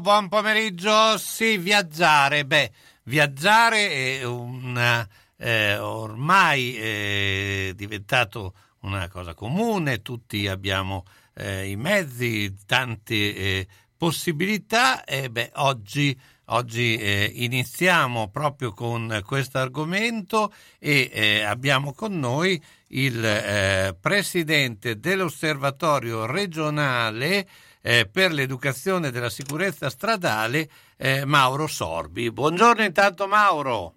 [0.00, 1.16] Buon pomeriggio.
[1.18, 2.44] Sì, viaggiare.
[2.44, 2.70] Beh,
[3.04, 11.04] viaggiare è una, eh, ormai è diventato una cosa comune, tutti abbiamo
[11.34, 19.58] eh, i mezzi, tante eh, possibilità e beh, oggi, oggi eh, iniziamo proprio con questo
[19.58, 27.46] argomento e eh, abbiamo con noi il eh, presidente dell'osservatorio regionale
[27.82, 32.30] eh, per l'educazione della sicurezza stradale, eh, Mauro Sorbi.
[32.30, 33.94] Buongiorno intanto Mauro.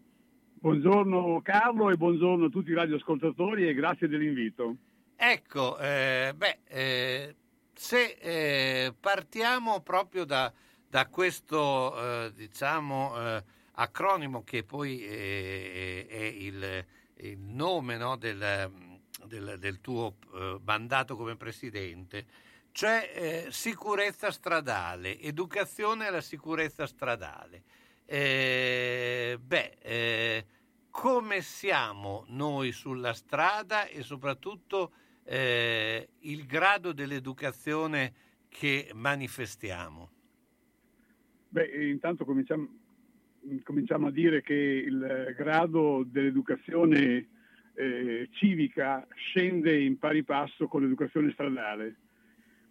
[0.62, 4.76] Buongiorno Carlo e buongiorno a tutti i radioascoltatori e grazie dell'invito.
[5.16, 7.36] Ecco, eh, beh, eh,
[7.74, 10.52] se partiamo proprio da,
[10.90, 16.86] da questo, eh, diciamo, acronimo che poi è il,
[17.18, 18.72] il nome no, del,
[19.26, 20.16] del, del, tuo
[20.64, 22.26] mandato come presidente,
[22.72, 27.64] cioè eh, sicurezza stradale, educazione alla sicurezza stradale.
[28.06, 30.46] Eh, beh, eh,
[30.90, 34.92] come siamo noi sulla strada e soprattutto
[35.24, 38.14] eh, il grado dell'educazione
[38.50, 40.10] che manifestiamo?
[41.52, 42.68] Beh, intanto cominciamo,
[43.64, 47.28] cominciamo a dire che il grado dell'educazione
[47.74, 51.96] eh, civica scende in pari passo con l'educazione stradale.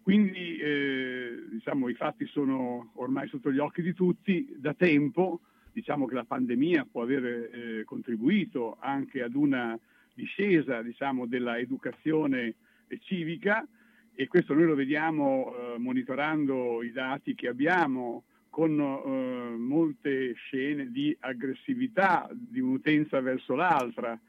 [0.01, 4.55] Quindi eh, diciamo, i fatti sono ormai sotto gli occhi di tutti.
[4.57, 5.41] Da tempo,
[5.73, 9.77] diciamo che la pandemia può aver eh, contribuito anche ad una
[10.13, 12.55] discesa diciamo, della educazione
[13.01, 13.67] civica
[14.15, 18.23] e questo noi lo vediamo eh, monitorando i dati che abbiamo
[18.59, 24.19] con eh, molte scene di aggressività di un'utenza verso l'altra,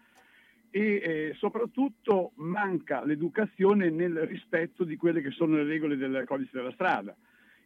[0.71, 6.51] e eh, soprattutto manca l'educazione nel rispetto di quelle che sono le regole del codice
[6.53, 7.13] della strada.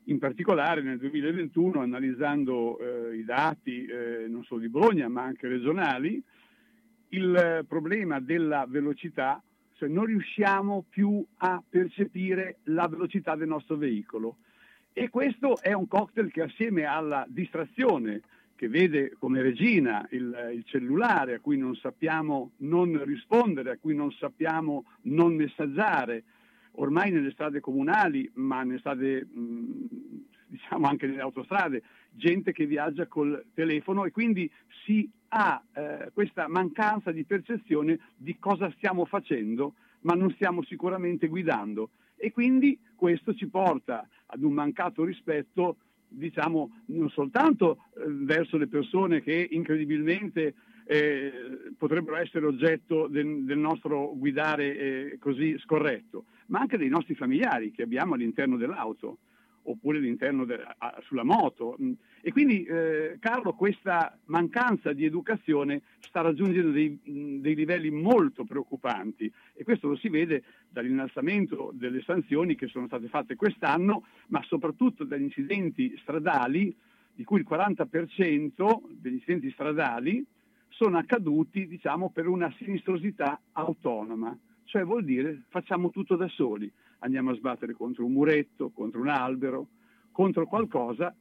[0.04, 5.46] In particolare nel 2021, analizzando eh, i dati eh, non solo di Bologna ma anche
[5.48, 6.22] regionali,
[7.10, 9.42] il problema della velocità,
[9.76, 14.38] se non riusciamo più a percepire la velocità del nostro veicolo.
[14.96, 18.20] E questo è un cocktail che assieme alla distrazione,
[18.54, 23.96] che vede come regina il, il, cellulare a cui non sappiamo non rispondere, a cui
[23.96, 26.22] non sappiamo non messaggiare,
[26.76, 29.86] ormai nelle strade comunali, ma nelle strade mh,
[30.46, 31.82] diciamo anche nelle autostrade,
[32.12, 34.48] gente che viaggia col telefono e quindi
[34.84, 41.26] si ha eh, questa mancanza di percezione di cosa stiamo facendo, ma non stiamo sicuramente
[41.26, 41.90] guidando.
[42.16, 45.76] E quindi questo ci porta ad un mancato rispetto,
[46.08, 50.54] diciamo, non soltanto eh, verso le persone che incredibilmente
[50.86, 51.32] eh,
[51.76, 57.70] potrebbero essere oggetto del, del nostro guidare eh, così scorretto, ma anche dei nostri familiari
[57.70, 59.18] che abbiamo all'interno dell'auto
[59.64, 61.76] oppure all'interno de, a, sulla moto.
[62.20, 69.30] E quindi eh, Carlo questa mancanza di educazione sta raggiungendo dei, dei, livelli molto preoccupanti.
[69.54, 75.04] E questo lo si vede dall'innalzamento delle sanzioni che sono state fatte quest'anno, ma soprattutto
[75.04, 76.74] dagli incidenti stradali,
[77.14, 80.24] di cui il 40% degli incidenti stradali
[80.68, 86.70] sono accaduti diciamo, per una sinistrosità autonoma, cioè vuol dire facciamo tutto da soli,
[87.00, 89.68] andiamo a sbattere contro un muretto, contro un albero,
[90.10, 91.14] contro qualcosa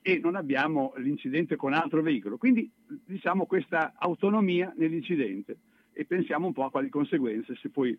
[0.00, 2.38] e non abbiamo l'incidente con altro veicolo.
[2.38, 2.70] Quindi
[3.04, 5.58] diciamo questa autonomia nell'incidente
[5.92, 7.98] e pensiamo un po' a quali conseguenze se poi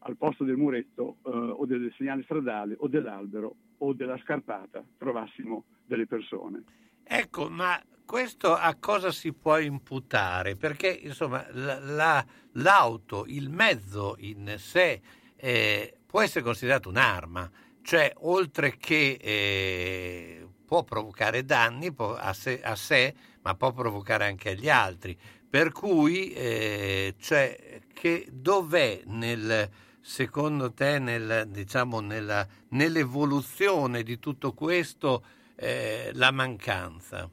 [0.00, 5.64] al posto del muretto eh, o del segnale stradale o dell'albero o della scarpata trovassimo
[5.86, 6.62] delle persone.
[7.02, 10.56] Ecco, ma questo a cosa si può imputare?
[10.56, 15.00] Perché insomma la, la, l'auto, il mezzo in sé
[15.36, 17.50] eh, può essere considerato un'arma,
[17.82, 24.50] cioè oltre che eh, può provocare danni a sé, a, sé, ma può provocare anche
[24.50, 25.14] agli altri.
[25.50, 29.68] Per cui, eh, cioè, che dov'è nel,
[30.00, 35.22] secondo te nel, diciamo, nella, nell'evoluzione di tutto questo
[35.56, 37.30] eh, la mancanza?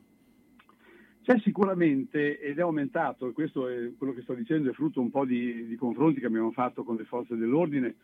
[1.23, 5.09] C'è sicuramente, ed è aumentato, e questo è quello che sto dicendo, è frutto un
[5.09, 7.95] po' di, di confronti che abbiamo fatto con le forze dell'ordine,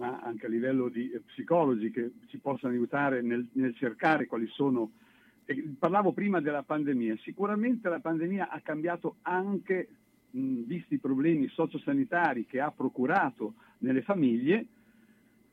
[0.00, 4.46] ma anche a livello di eh, psicologi che ci possano aiutare nel, nel cercare quali
[4.48, 4.92] sono.
[5.44, 9.88] E parlavo prima della pandemia, sicuramente la pandemia ha cambiato anche,
[10.30, 14.66] mh, visti i problemi sociosanitari che ha procurato nelle famiglie,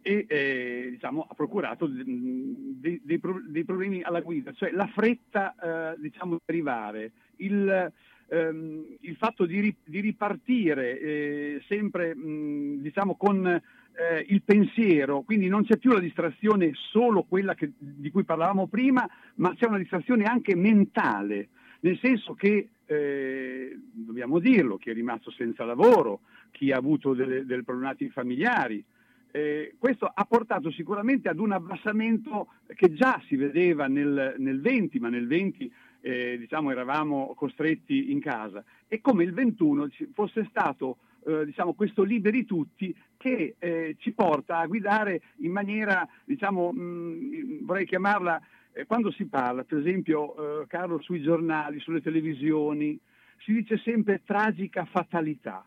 [0.02, 3.20] e eh, diciamo, ha procurato dei, dei,
[3.50, 5.56] dei, problemi alla guida, cioè la fretta
[5.94, 7.92] eh, diciamo, di arrivare, il,
[8.30, 13.62] ehm, il, fatto di, di ripartire eh, sempre mh, diciamo, con
[13.98, 18.68] eh, il pensiero, quindi non c'è più la distrazione solo quella che, di cui parlavamo
[18.68, 21.50] prima, ma c'è una distrazione anche mentale,
[21.80, 26.22] nel senso che eh, dobbiamo dirlo, chi è rimasto senza lavoro,
[26.52, 28.84] chi ha avuto delle, delle problematiche familiari,
[29.32, 35.00] eh, questo ha portato sicuramente ad un abbassamento che già si vedeva nel, nel 20,
[35.00, 35.72] ma nel 20
[36.02, 40.98] eh, diciamo, eravamo costretti in casa, e come il 21 fosse stato
[41.28, 46.80] eh, diciamo, questo liberi tutti che eh, ci porta a guidare in maniera, diciamo, mh,
[46.80, 48.42] mm, vorrei chiamarla,
[48.72, 52.98] eh, quando si parla, per esempio, eh, Carlo, sui giornali, sulle televisioni,
[53.40, 55.66] si dice sempre tragica fatalità.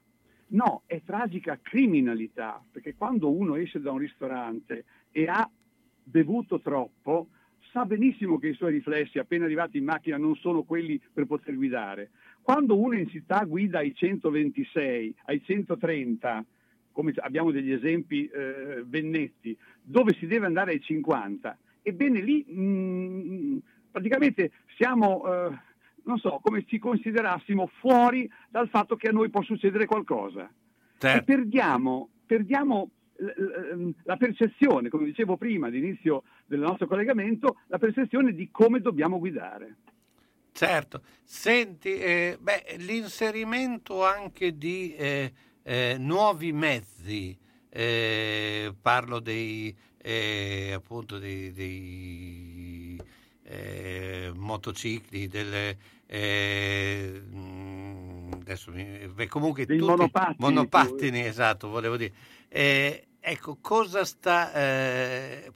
[0.52, 5.48] No, è tragica criminalità, perché quando uno esce da un ristorante e ha
[6.02, 7.28] bevuto troppo,
[7.72, 11.54] sa benissimo che i suoi riflessi appena arrivati in macchina non sono quelli per poter
[11.54, 12.10] guidare.
[12.42, 16.44] Quando uno in città guida ai 126, ai 130,
[16.92, 22.60] come abbiamo degli esempi eh, vennetti, dove si deve andare ai 50, ebbene lì mh,
[22.60, 23.58] mm,
[23.90, 25.24] praticamente siamo...
[25.26, 25.68] Eh,
[26.02, 30.50] non so, come ci considerassimo fuori dal fatto che a noi può succedere qualcosa.
[30.96, 31.24] Certo.
[31.24, 32.90] Perdiamo, perdiamo
[34.04, 39.76] la percezione, come dicevo prima all'inizio del nostro collegamento, la percezione di come dobbiamo guidare.
[40.52, 47.36] Certo, senti, eh, beh, l'inserimento anche di eh, eh, nuovi mezzi,
[47.68, 53.00] eh, parlo dei, eh, appunto dei, dei
[53.44, 55.78] eh, motocicli, delle,
[57.32, 62.12] mm, adesso mi, comunque Dei tutti, monopattini, monopattini esatto, volevo dire.
[63.22, 64.50] Ecco, cosa sta,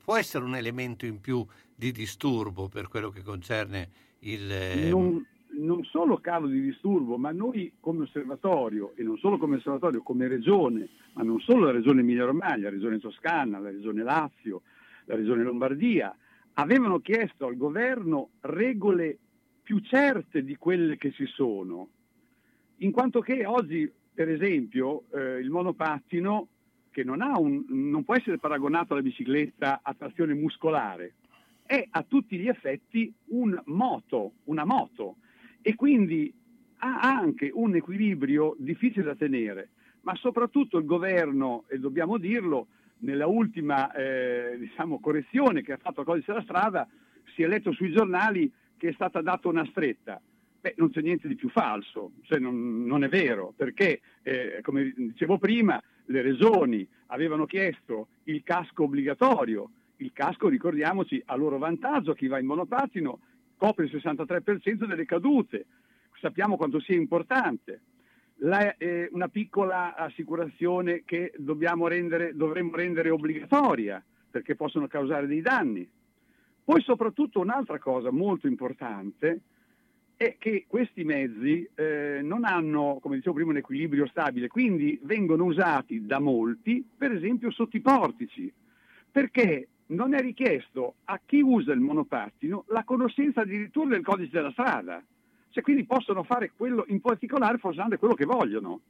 [0.03, 3.91] può essere un elemento in più di disturbo per quello che concerne
[4.25, 4.51] il...
[4.51, 5.25] Eh, non,
[5.57, 10.29] non solo calo di disturbo, ma noi come osservatorio, e non solo come osservatorio, come
[10.29, 14.63] regione, ma non solo la regione Emilia-Romagna, la regione Toscana, la regione Lazio,
[15.05, 16.15] la regione Lombardia,
[16.55, 19.19] avevano chiesto al governo regole
[19.63, 21.89] più certe di quelle che ci sono,
[22.79, 26.49] in quanto che oggi, per esempio, eh, il monopattino,
[26.91, 31.15] che non, un, non può essere paragonato alla bicicletta a trazione muscolare,
[31.67, 35.17] è a tutti gli effetti un moto, una moto,
[35.63, 36.33] e quindi
[36.79, 39.71] ha anche un equilibrio difficile da tenere,
[40.03, 42.67] ma soprattutto il governo, e dobbiamo dirlo,
[42.99, 46.89] nella ultima eh, diciamo, correzione che ha fatto il codice della strada
[47.35, 50.21] si è letto sui giornali che è stata data una stretta.
[50.61, 54.93] Beh, non c'è niente di più falso, cioè non, non è vero, perché, eh, come
[54.97, 59.71] dicevo prima, le regioni avevano chiesto il casco obbligatorio.
[60.05, 63.21] Il casco, ricordiamoci, a loro vantaggio, chi va in monopattino
[63.57, 65.65] copre il 63% delle cadute.
[66.21, 67.81] Sappiamo quanto sia importante.
[68.41, 71.33] La, eh, una piccola assicurazione che
[71.89, 75.89] rendere, dovremmo rendere obbligatoria perché possono causare dei danni.
[76.63, 79.41] Poi soprattutto un'altra cosa molto importante
[80.17, 85.45] è che questi mezzi eh, non hanno, come dicevo prima, un equilibrio stabile, quindi vengono
[85.45, 88.53] usati da molti, per esempio sotto i portici,
[89.11, 94.51] perché non è richiesto a chi usa il monopattino la conoscenza addirittura del codice della
[94.53, 95.03] strada.
[95.51, 98.81] Cioè, quindi possono fare quello, in particolare forse anche quello che vogliono.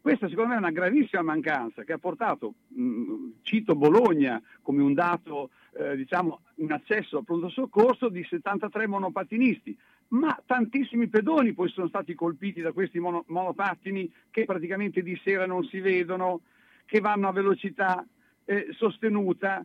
[0.00, 4.82] Questa secondo me è una gravissima mancanza che ha portato, mh, mm, cito Bologna come
[4.82, 9.76] un dato, eh, diciamo, un accesso al pronto soccorso di 73 monopattinisti,
[10.08, 15.46] ma tantissimi pedoni poi sono stati colpiti da questi mono, monopattini che praticamente di sera
[15.46, 16.42] non si vedono,
[16.84, 18.06] che vanno a velocità
[18.44, 19.64] eh, sostenuta.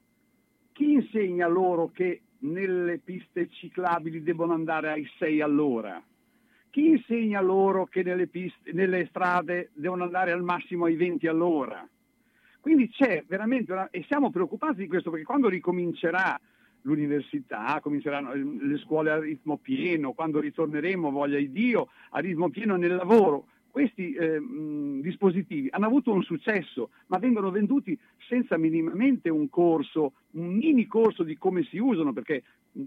[0.80, 6.02] Chi insegna loro che nelle piste ciclabili devono andare ai 6 all'ora?
[6.70, 11.86] Chi insegna loro che nelle, piste, nelle strade devono andare al massimo ai 20 all'ora?
[12.62, 13.90] Quindi c'è veramente una...
[13.90, 16.40] e siamo preoccupati di questo perché quando ricomincerà
[16.84, 22.78] l'università, cominceranno le scuole a ritmo pieno, quando ritorneremo, voglia di Dio, a ritmo pieno
[22.78, 27.98] nel lavoro, questi eh, mh, dispositivi hanno avuto un successo, ma vengono venduti
[28.28, 32.82] senza minimamente un corso, un mini corso di come si usano, perché mh,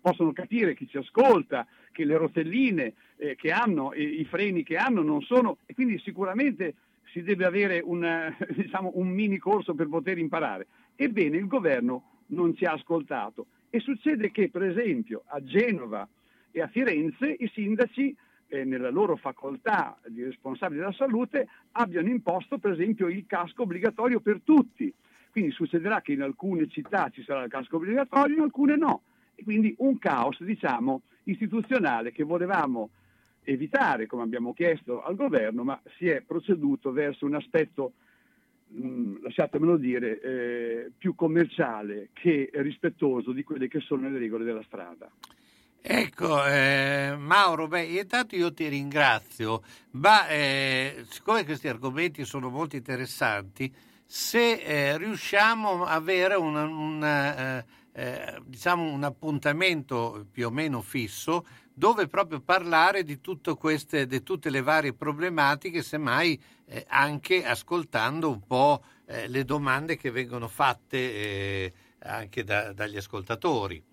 [0.00, 4.76] possono capire chi ci ascolta che le rotelline eh, che hanno, e i freni che
[4.76, 6.74] hanno non sono, e quindi sicuramente
[7.12, 10.66] si deve avere un, diciamo, un mini corso per poter imparare.
[10.96, 16.08] Ebbene, il governo non ci ha ascoltato e succede che, per esempio, a Genova
[16.50, 18.14] e a Firenze i sindaci
[18.50, 24.20] eh, nella loro facoltà di responsabili della salute abbiano imposto per esempio il casco obbligatorio
[24.20, 24.92] per tutti.
[25.30, 29.02] Quindi succederà che in alcune città ci sarà il casco obbligatorio, in alcune no.
[29.36, 32.90] E quindi un caos, diciamo, istituzionale che volevamo
[33.44, 37.92] evitare, come abbiamo chiesto al governo, ma si è proceduto verso un aspetto,
[38.66, 44.44] mh, mm, lasciatemelo dire, eh, più commerciale che rispettoso di quelle che sono le regole
[44.44, 45.08] della strada.
[45.82, 52.76] Ecco, eh, Mauro, beh, intanto io ti ringrazio, ma eh, siccome questi argomenti sono molto
[52.76, 60.50] interessanti, se eh, riusciamo a avere una, una eh, eh, diciamo un appuntamento più o
[60.50, 63.18] meno fisso dove proprio parlare di,
[63.56, 70.12] queste, di tutte le varie problematiche, semmai eh, anche ascoltando un po' le domande che
[70.12, 73.89] vengono fatte anche da, dagli ascoltatori.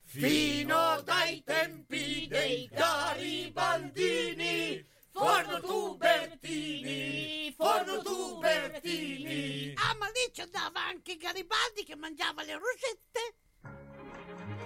[0.03, 9.73] Fino dai tempi dei Garibaldini, Forno Tubertini, Forno Tubertini.
[9.75, 13.40] Ah, ma lì ci andava anche Garibaldi che mangiava le rosette.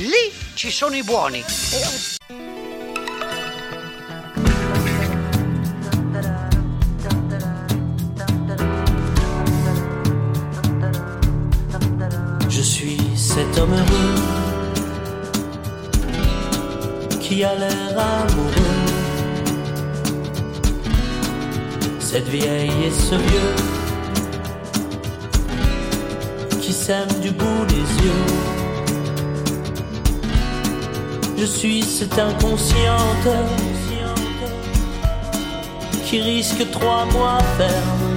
[0.00, 1.44] Lì ci sono i buoni.
[12.48, 14.14] Je suis cet homme heureux
[17.20, 18.52] qui a l'air amoureux.
[21.98, 23.54] Cette vieille et ce vieux
[26.58, 28.59] qui s'aiment du bout des yeux.
[31.40, 33.28] Je suis cette inconsciente
[36.04, 38.16] qui risque trois mois ferme.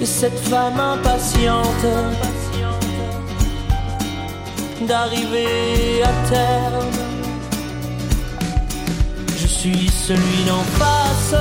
[0.00, 1.86] Et cette femme impatiente
[4.88, 6.90] d'arriver à terme.
[9.38, 11.34] Je suis celui d'en face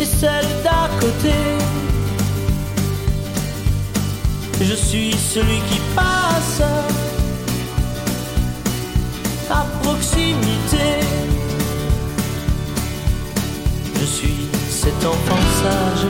[0.00, 1.87] et celle d'à côté.
[4.60, 6.62] Je suis celui qui passe
[9.50, 11.00] à proximité.
[13.94, 16.06] Je suis cet enfant sage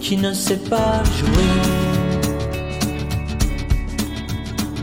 [0.00, 1.52] qui ne sait pas jouer.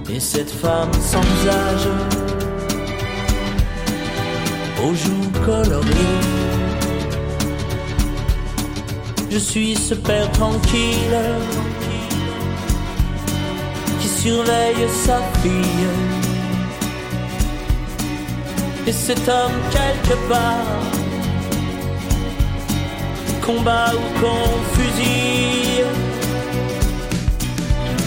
[0.09, 1.87] Et cette femme sans âge
[4.83, 6.36] aux joues colorées.
[9.29, 11.19] Je suis ce père tranquille
[13.99, 15.87] qui surveille sa fille.
[18.87, 20.97] Et cet homme quelque part
[23.47, 25.85] combat ou qu'on fusille.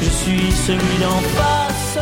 [0.03, 1.99] Je suis celui d'en face.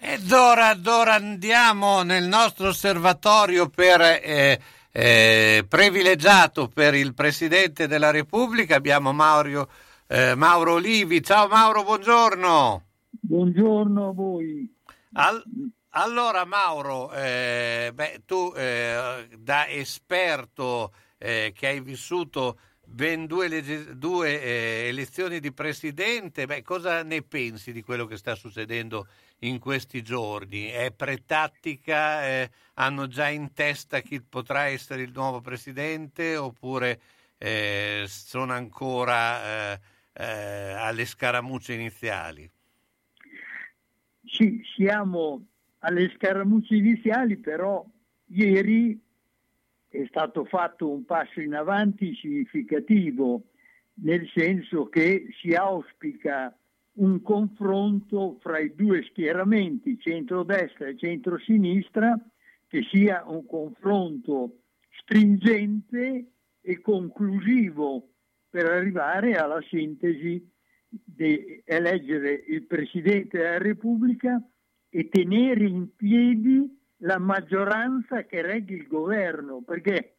[0.00, 4.58] Ed ora, ora andiamo nel nostro osservatorio per, eh,
[5.00, 8.74] eh, privilegiato per il Presidente della Repubblica.
[8.74, 9.70] Abbiamo Mauro,
[10.08, 11.22] eh, Mauro Olivi.
[11.22, 12.86] Ciao Mauro, buongiorno.
[13.08, 14.74] Buongiorno a voi.
[15.12, 15.44] Al-
[15.90, 23.96] allora Mauro, eh, beh, tu eh, da esperto eh, che hai vissuto ben due, legge-
[23.96, 29.06] due, eh, elezioni di presidente, beh, cosa ne pensi di quello che sta succedendo
[29.40, 30.66] in questi giorni?
[30.66, 32.26] È pretattica?
[32.26, 37.00] Eh, hanno già in testa chi potrà essere il nuovo presidente oppure
[37.38, 39.80] eh, sono ancora eh,
[40.14, 42.50] eh, alle scaramucce iniziali?
[44.24, 45.46] Sì, siamo
[45.80, 47.84] alle scaramucce iniziali, però
[48.26, 49.00] ieri
[49.88, 53.44] è stato fatto un passo in avanti significativo,
[54.00, 56.54] nel senso che si auspica
[56.98, 62.18] un confronto fra i due schieramenti, centrodestra e centrosinistra,
[62.66, 64.58] che sia un confronto
[65.00, 68.08] stringente e conclusivo
[68.50, 70.50] per arrivare alla sintesi
[70.88, 74.42] di eleggere il Presidente della Repubblica
[74.88, 80.16] e tenere in piedi la maggioranza che regge il governo, perché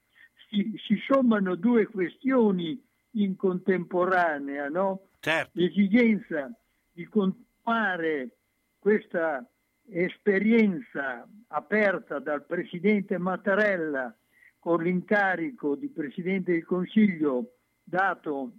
[0.48, 2.82] si, si sommano due questioni
[3.14, 5.08] in contemporanea, no?
[5.20, 5.60] Certo.
[5.60, 6.50] l'esigenza
[6.92, 8.38] di continuare
[8.80, 9.46] questa
[9.92, 14.16] esperienza aperta dal Presidente Mattarella
[14.60, 18.52] con l'incarico di Presidente del Consiglio dato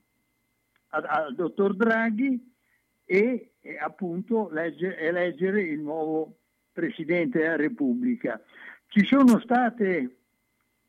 [0.88, 2.52] al, dottor Draghi
[3.04, 6.38] e, e appunto legge, eleggere il nuovo
[6.72, 8.40] Presidente della Repubblica.
[8.88, 10.16] Ci sono state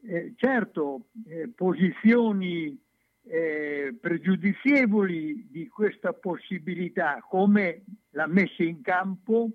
[0.04, 2.81] eh, certo eh, posizioni
[3.24, 9.50] eh, pregiudizievoli di questa possibilità, come la messa in campo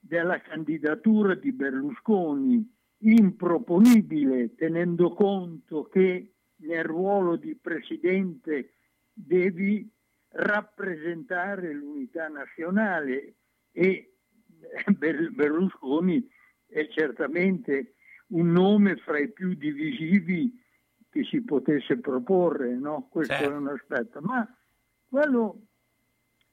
[0.00, 8.74] della candidatura di Berlusconi, improponibile tenendo conto che nel ruolo di presidente
[9.12, 9.88] devi
[10.28, 13.34] rappresentare l'unità nazionale
[13.72, 14.14] e
[14.96, 16.26] Berlusconi
[16.66, 17.94] è certamente
[18.28, 20.61] un nome fra i più divisivi
[21.12, 23.06] che si potesse proporre, no?
[23.10, 23.52] questo certo.
[23.52, 24.20] è un aspetto.
[24.22, 24.48] Ma
[25.06, 25.60] quello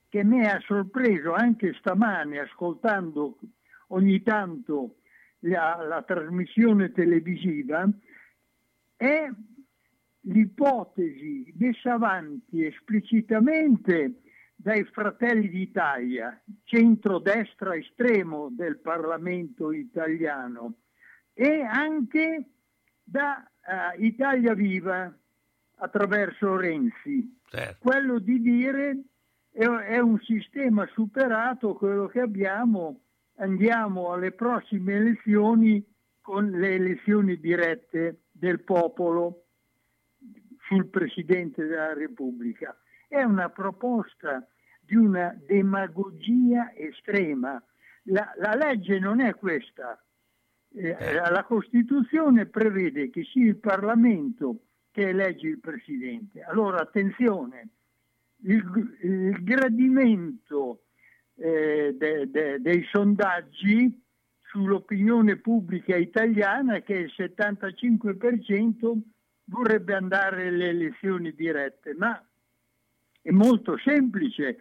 [0.10, 3.39] che mi ha sorpreso anche stamane ascoltando
[3.88, 4.98] ogni tanto
[5.39, 7.89] la, la trasmissione televisiva
[8.98, 9.30] è
[10.24, 14.24] l'ipotesi messa avanti esplicitamente
[14.58, 20.80] dai Fratelli d'Italia, centrodestra estremo del Parlamento italiano,
[21.34, 22.50] e anche
[23.02, 25.13] da uh, Italia Viva
[25.75, 27.39] attraverso Renzi.
[27.45, 27.77] Certo.
[27.79, 29.03] Quello di dire
[29.51, 33.01] è, è un sistema superato quello che abbiamo,
[33.38, 35.86] andiamo alle prossime elezioni
[36.21, 39.45] con le elezioni dirette del popolo
[40.67, 42.77] sul Presidente della Repubblica.
[43.08, 44.45] È una proposta
[44.79, 47.62] di una demagogia estrema.
[48.03, 49.99] La, la legge non è questa.
[50.71, 51.13] Eh, eh.
[51.13, 54.60] la Costituzione prevede che sia il Parlamento
[54.91, 56.41] che elegge il Presidente.
[56.41, 57.69] Allora attenzione,
[58.43, 60.84] il, il gradimento
[61.36, 64.01] eh, de, de, dei sondaggi
[64.41, 68.97] sull'opinione pubblica italiana che il 75%
[69.45, 72.21] vorrebbe andare alle elezioni dirette, ma
[73.21, 74.60] è molto semplice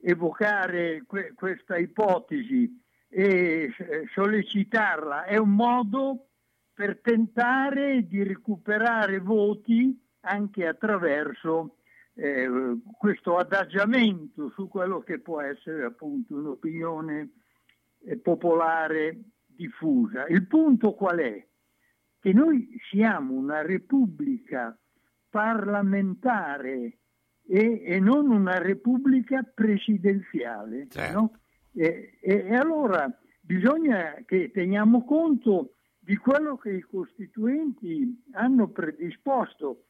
[0.00, 2.80] evocare que- questa ipotesi
[3.14, 6.28] e eh, sollecitarla, è un modo
[6.72, 11.76] per tentare di recuperare voti anche attraverso
[12.14, 12.48] eh,
[12.96, 17.32] questo adagiamento su quello che può essere appunto un'opinione
[18.04, 20.26] eh, popolare diffusa.
[20.28, 21.46] Il punto qual è?
[22.18, 24.74] Che noi siamo una repubblica
[25.28, 26.98] parlamentare
[27.46, 30.86] e, e non una repubblica presidenziale.
[30.88, 31.20] Certo.
[31.20, 31.41] No?
[31.74, 39.84] E, e, e allora bisogna che teniamo conto di quello che i costituenti hanno predisposto.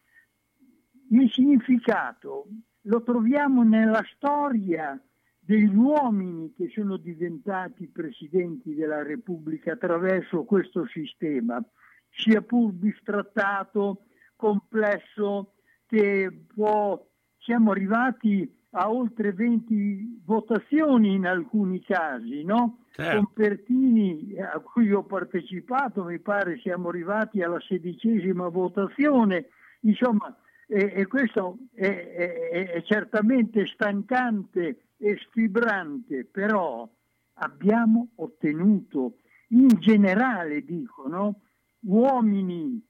[1.10, 2.48] Il significato
[2.82, 5.00] lo troviamo nella storia
[5.38, 11.62] degli uomini che sono diventati presidenti della Repubblica attraverso questo sistema,
[12.10, 14.04] sia pur bistrattato,
[14.36, 15.54] complesso,
[15.86, 17.04] che può...
[17.38, 22.84] Siamo arrivati a oltre 20 votazioni in alcuni casi, no?
[22.90, 23.16] Certo.
[23.16, 29.48] Con Pertini a cui ho partecipato, mi pare siamo arrivati alla sedicesima votazione,
[29.80, 30.36] insomma
[30.72, 36.88] e, e questo è, è, è, certamente stancante e sfibrante, però
[37.34, 41.40] abbiamo ottenuto in generale, dicono,
[41.80, 42.82] uomini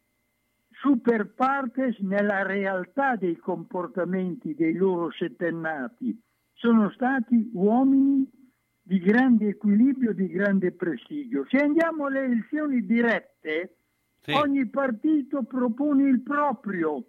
[0.82, 6.20] super partes nella realtà dei comportamenti dei loro settennati.
[6.54, 8.28] Sono stati uomini
[8.82, 11.46] di grande equilibrio, di grande prestigio.
[11.48, 13.76] Se andiamo alle elezioni dirette,
[14.22, 14.32] sì.
[14.32, 17.04] ogni partito propone il proprio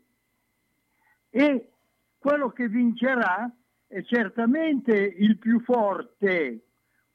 [1.31, 1.71] e
[2.19, 3.51] quello che vincerà
[3.87, 6.67] è certamente il più forte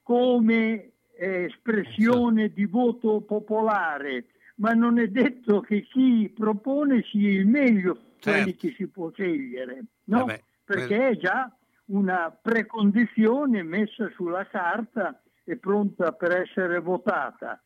[0.03, 4.27] come eh, espressione di voto popolare,
[4.59, 8.43] ma non è detto che chi propone sia il meglio certo.
[8.43, 10.19] quelli che si può scegliere, no?
[10.19, 11.11] Vabbè, perché per...
[11.11, 11.53] è già
[11.87, 17.61] una precondizione messa sulla carta e pronta per essere votata.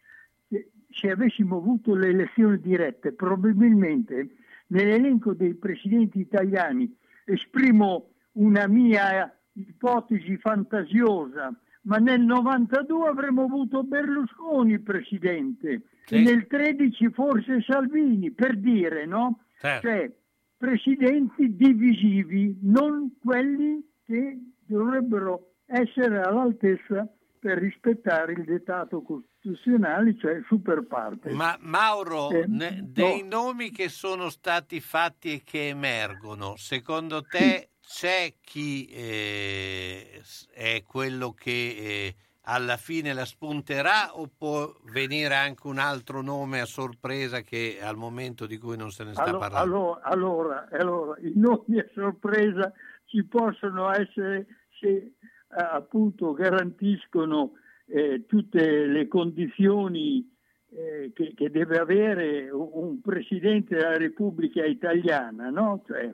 [0.90, 4.36] Se avessimo avuto le elezioni dirette, probabilmente
[4.68, 14.78] nell'elenco dei presidenti italiani esprimo una mia ipotesi fantasiosa, ma nel 92 avremmo avuto Berlusconi
[14.80, 16.22] presidente sì.
[16.22, 19.40] nel 13 forse Salvini, per dire, no?
[19.58, 19.86] Certo.
[19.86, 20.12] Cioè,
[20.56, 30.86] presidenti divisivi, non quelli che dovrebbero essere all'altezza per rispettare il dettato costituzionale, cioè super
[30.86, 31.32] parte.
[31.32, 33.42] Ma Mauro, eh, ne, dei no.
[33.42, 37.70] nomi che sono stati fatti e che emergono, secondo te.
[37.84, 45.66] c'è chi eh, è quello che eh, alla fine la spunterà o può venire anche
[45.66, 49.38] un altro nome a sorpresa che al momento di cui non se ne sta allora,
[49.38, 49.74] parlando?
[49.74, 52.72] Allora, allora, allora, i nomi a sorpresa
[53.04, 54.46] ci possono essere
[54.80, 55.12] se
[55.48, 57.52] appunto garantiscono
[57.86, 60.26] eh, tutte le condizioni
[60.70, 65.82] eh, che, che, deve avere un Presidente della Repubblica italiana, no?
[65.86, 66.10] cioè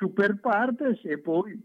[0.00, 1.60] super partes e poi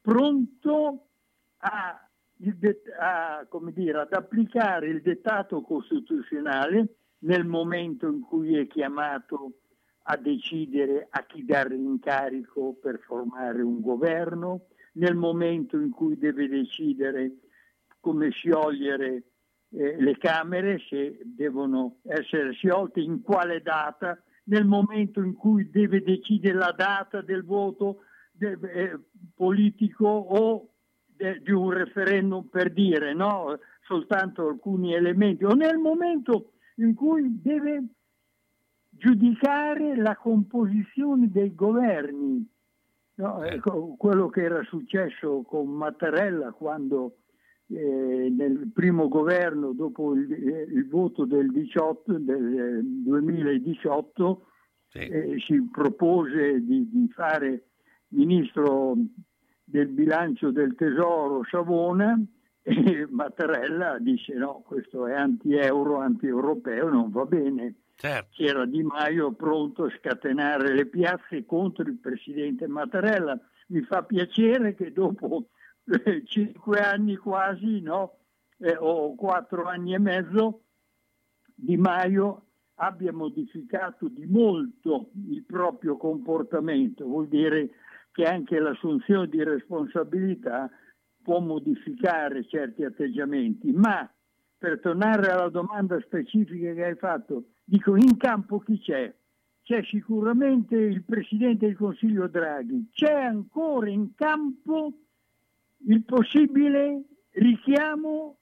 [0.00, 1.08] pronto
[1.56, 9.54] a, a, dire, ad applicare il dettato costituzionale nel momento in cui è chiamato
[10.04, 16.46] a decidere a chi dare l'incarico per formare un governo, nel momento in cui deve
[16.46, 17.38] decidere
[17.98, 19.22] come sciogliere
[19.70, 26.02] eh, le Camere, se devono essere sciolte, in quale data, nel momento in cui deve
[26.02, 28.98] decidere la data del voto de, eh,
[29.34, 30.68] politico o
[31.06, 37.40] de, di un referendum per dire no, soltanto alcuni elementi, o nel momento in cui
[37.40, 37.84] deve
[38.90, 42.46] giudicare la composizione dei governi.
[43.16, 43.42] No?
[43.44, 47.18] Ecco, quello che era successo con Mattarella quando
[47.68, 54.46] eh, nel primo governo dopo il, eh, il voto del, 18, del 2018
[54.88, 54.98] sì.
[54.98, 57.68] eh, si propose di, di, fare
[58.08, 58.94] ministro
[59.64, 62.22] del bilancio del tesoro Savona
[62.62, 67.74] e Mattarella dice no, questo è anti-euro, anti-europeo, non va bene.
[67.96, 68.28] Certo.
[68.32, 73.38] C'era Di Maio pronto a scatenare le piazze contro il presidente Mattarella.
[73.68, 75.48] Mi fa piacere che dopo
[76.24, 78.18] cinque anni quasi, no?
[78.58, 80.62] eh, o quattro anni e mezzo,
[81.54, 87.70] Di Maio abbia modificato di molto il proprio comportamento, vuol dire
[88.10, 90.70] che anche l'assunzione di responsabilità
[91.22, 94.08] può modificare certi atteggiamenti, ma
[94.58, 99.14] per tornare alla domanda specifica che hai fatto, dico in campo chi c'è?
[99.62, 105.03] C'è sicuramente il Presidente del Consiglio Draghi, c'è ancora in campo
[105.86, 108.38] il possibile richiamo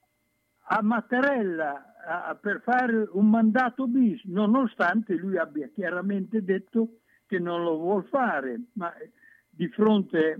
[0.69, 7.63] a Mattarella a, per fare un mandato bis, nonostante lui abbia chiaramente detto che non
[7.63, 8.93] lo vuol fare, ma
[9.49, 10.39] di fronte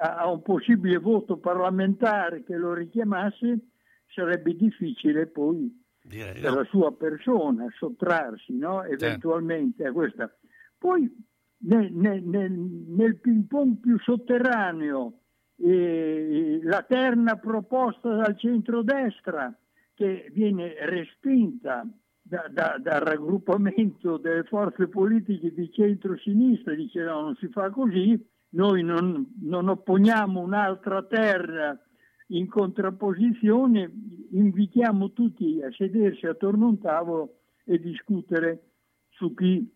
[0.00, 3.58] a, a un possibile voto parlamentare che lo richiamasse
[4.06, 6.56] sarebbe difficile poi Direi per no.
[6.58, 8.80] la sua persona sottrarsi no?
[8.80, 9.04] Certo.
[9.04, 9.90] eventualmente certo.
[9.90, 10.36] a questa.
[10.78, 15.19] Poi nel, nel, nel, nel ping pong più sotterraneo
[15.62, 19.54] eh, la terna proposta dal centrodestra
[19.94, 21.86] che viene respinta
[22.22, 28.18] da, da, dal raggruppamento delle forze politiche di centro-sinistra, dice no, non si fa così,
[28.50, 31.78] noi non, non opponiamo un'altra terra
[32.28, 33.90] in contrapposizione,
[34.30, 38.62] invitiamo tutti a sedersi attorno a un tavolo e discutere
[39.08, 39.68] su chi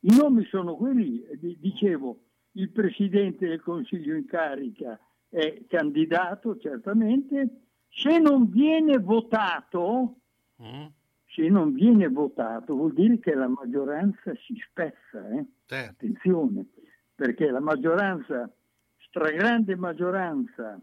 [0.00, 1.24] i nomi sono quelli,
[1.60, 2.18] dicevo,
[2.52, 4.98] il Presidente del Consiglio in carica
[5.28, 10.16] è candidato certamente, se non viene votato,
[10.60, 10.86] mm.
[11.28, 15.44] se non viene votato vuol dire che la maggioranza si spezza, eh?
[15.66, 15.90] certo.
[15.92, 16.66] attenzione,
[17.14, 18.52] perché la maggioranza,
[18.96, 20.76] stragrande maggioranza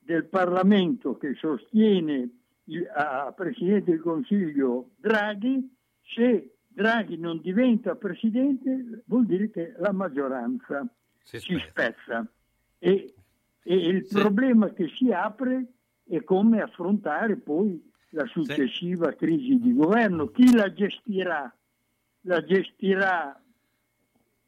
[0.00, 2.28] del Parlamento che sostiene
[2.64, 2.88] il
[3.36, 5.73] Presidente del Consiglio Draghi
[6.06, 10.86] se Draghi non diventa presidente vuol dire che la maggioranza
[11.22, 12.26] si spezza, si spezza.
[12.78, 13.14] e
[13.66, 14.18] E il Sì.
[14.18, 15.66] problema che si apre
[16.06, 20.28] è come affrontare poi la successiva crisi di governo.
[20.28, 21.50] Chi la gestirà?
[22.26, 23.40] La gestirà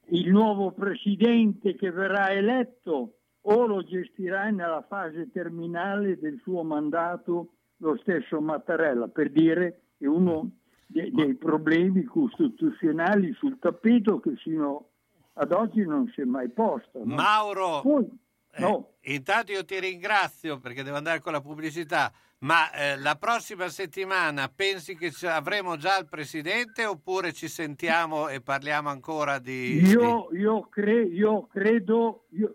[0.08, 7.52] il nuovo presidente che verrà eletto o lo gestirà nella fase terminale del suo mandato
[7.78, 10.50] lo stesso Mattarella, per dire è uno
[10.86, 14.88] de- dei problemi costituzionali sul tappeto che fino
[15.34, 17.00] ad oggi non si è mai posto.
[17.04, 17.14] no?
[17.14, 18.08] Mauro, Poi-
[18.52, 18.92] eh, no.
[19.02, 24.48] intanto io ti ringrazio perché devo andare con la pubblicità, ma eh, la prossima settimana
[24.54, 29.78] pensi che avremo già il presidente oppure ci sentiamo e parliamo ancora di...
[29.82, 32.54] Io, io, cre- io credo io-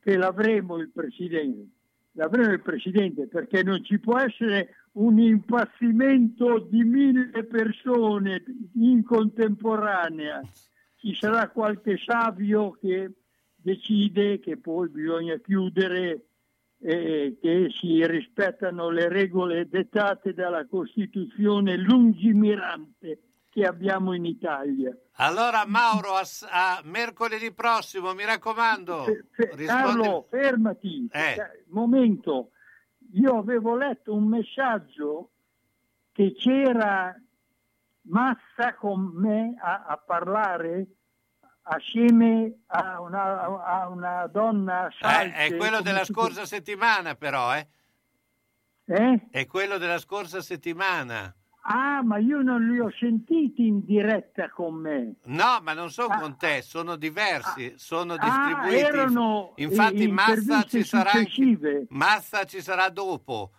[0.00, 1.68] che l'avremo il Presidente,
[2.12, 8.42] l'avremo il Presidente perché non ci può essere un impazzimento di mille persone
[8.74, 10.40] in contemporanea.
[10.96, 13.12] Ci sarà qualche savio che
[13.54, 16.24] decide che poi bisogna chiudere
[16.80, 24.96] e che si rispettano le regole dettate dalla Costituzione lungimirante che abbiamo in Italia.
[25.14, 29.04] Allora Mauro, a, a mercoledì prossimo, mi raccomando.
[29.36, 31.32] rispondi- Carlo, fermati, Eh.
[31.34, 32.50] Eh, momento.
[33.14, 35.30] Io avevo letto un messaggio
[36.12, 37.14] che c'era
[38.02, 40.86] Massa con me a, a parlare
[41.62, 45.36] assieme a una, a una donna Eh, salte.
[45.36, 47.66] è quello della si scorsa settimana però, eh?
[48.84, 49.28] Eh?
[49.30, 51.34] È quello della scorsa settimana.
[51.70, 55.16] Ah, ma io non li ho sentiti in diretta con me.
[55.24, 58.76] No, ma non sono con te, sono diversi, sono Ah, distribuiti.
[58.84, 61.10] erano Infatti i- Mazza ci sarà.
[61.90, 63.50] Mazza ci sarà dopo.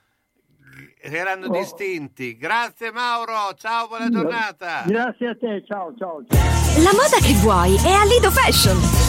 [1.01, 1.51] Erano Oh.
[1.57, 2.35] distinti.
[2.37, 4.83] Grazie Mauro, ciao, buona giornata.
[4.85, 6.23] Grazie a te, ciao, ciao.
[6.27, 6.81] ciao.
[6.83, 9.08] La moda che vuoi è a Lido Fashion.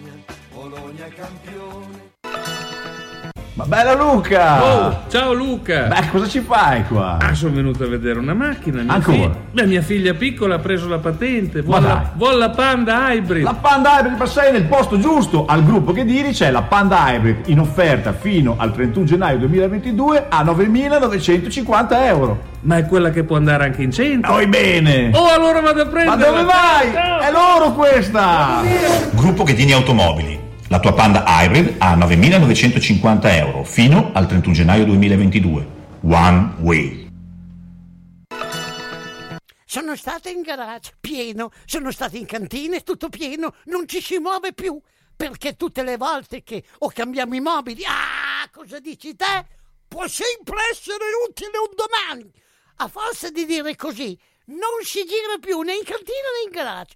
[0.61, 2.09] Bologna campione.
[3.53, 4.63] Ma bella Luca!
[4.63, 5.87] Oh, ciao Luca!
[5.87, 7.17] Beh, cosa ci fai qua?
[7.19, 8.83] Ah, sono venuto a vedere una macchina.
[8.83, 9.17] Mia Ancora?
[9.17, 11.61] fi- Beh, mia figlia piccola ha preso la patente.
[11.63, 12.05] Vuole, Ma la, dai.
[12.13, 13.41] vuole la Panda Hybrid.
[13.43, 15.45] La Panda Hybrid, ma sei nel posto giusto.
[15.47, 20.25] Al gruppo che diri c'è la Panda Hybrid in offerta fino al 31 gennaio 2022
[20.29, 22.39] a 9.950 euro.
[22.61, 24.31] Ma è quella che può andare anche in centro.
[24.33, 25.09] Poi bene!
[25.11, 26.29] Oh, allora vado a Ma prendere.
[26.29, 26.91] dove vai?
[26.91, 28.61] È loro questa!
[29.13, 30.49] Gruppo Ghedini Automobili.
[30.71, 35.67] La tua Panda Hybrid a 9.950 euro fino al 31 gennaio 2022.
[36.03, 37.09] One Way.
[39.65, 44.53] Sono stata in garage, pieno, sono stata in cantina, tutto pieno, non ci si muove
[44.53, 44.79] più,
[45.13, 49.45] perché tutte le volte che o cambiamo i mobili, ah, cosa dici te?
[49.89, 52.31] Può sempre essere utile un domani.
[52.77, 56.95] A forza di dire così, non si gira più né in cantina né in garage.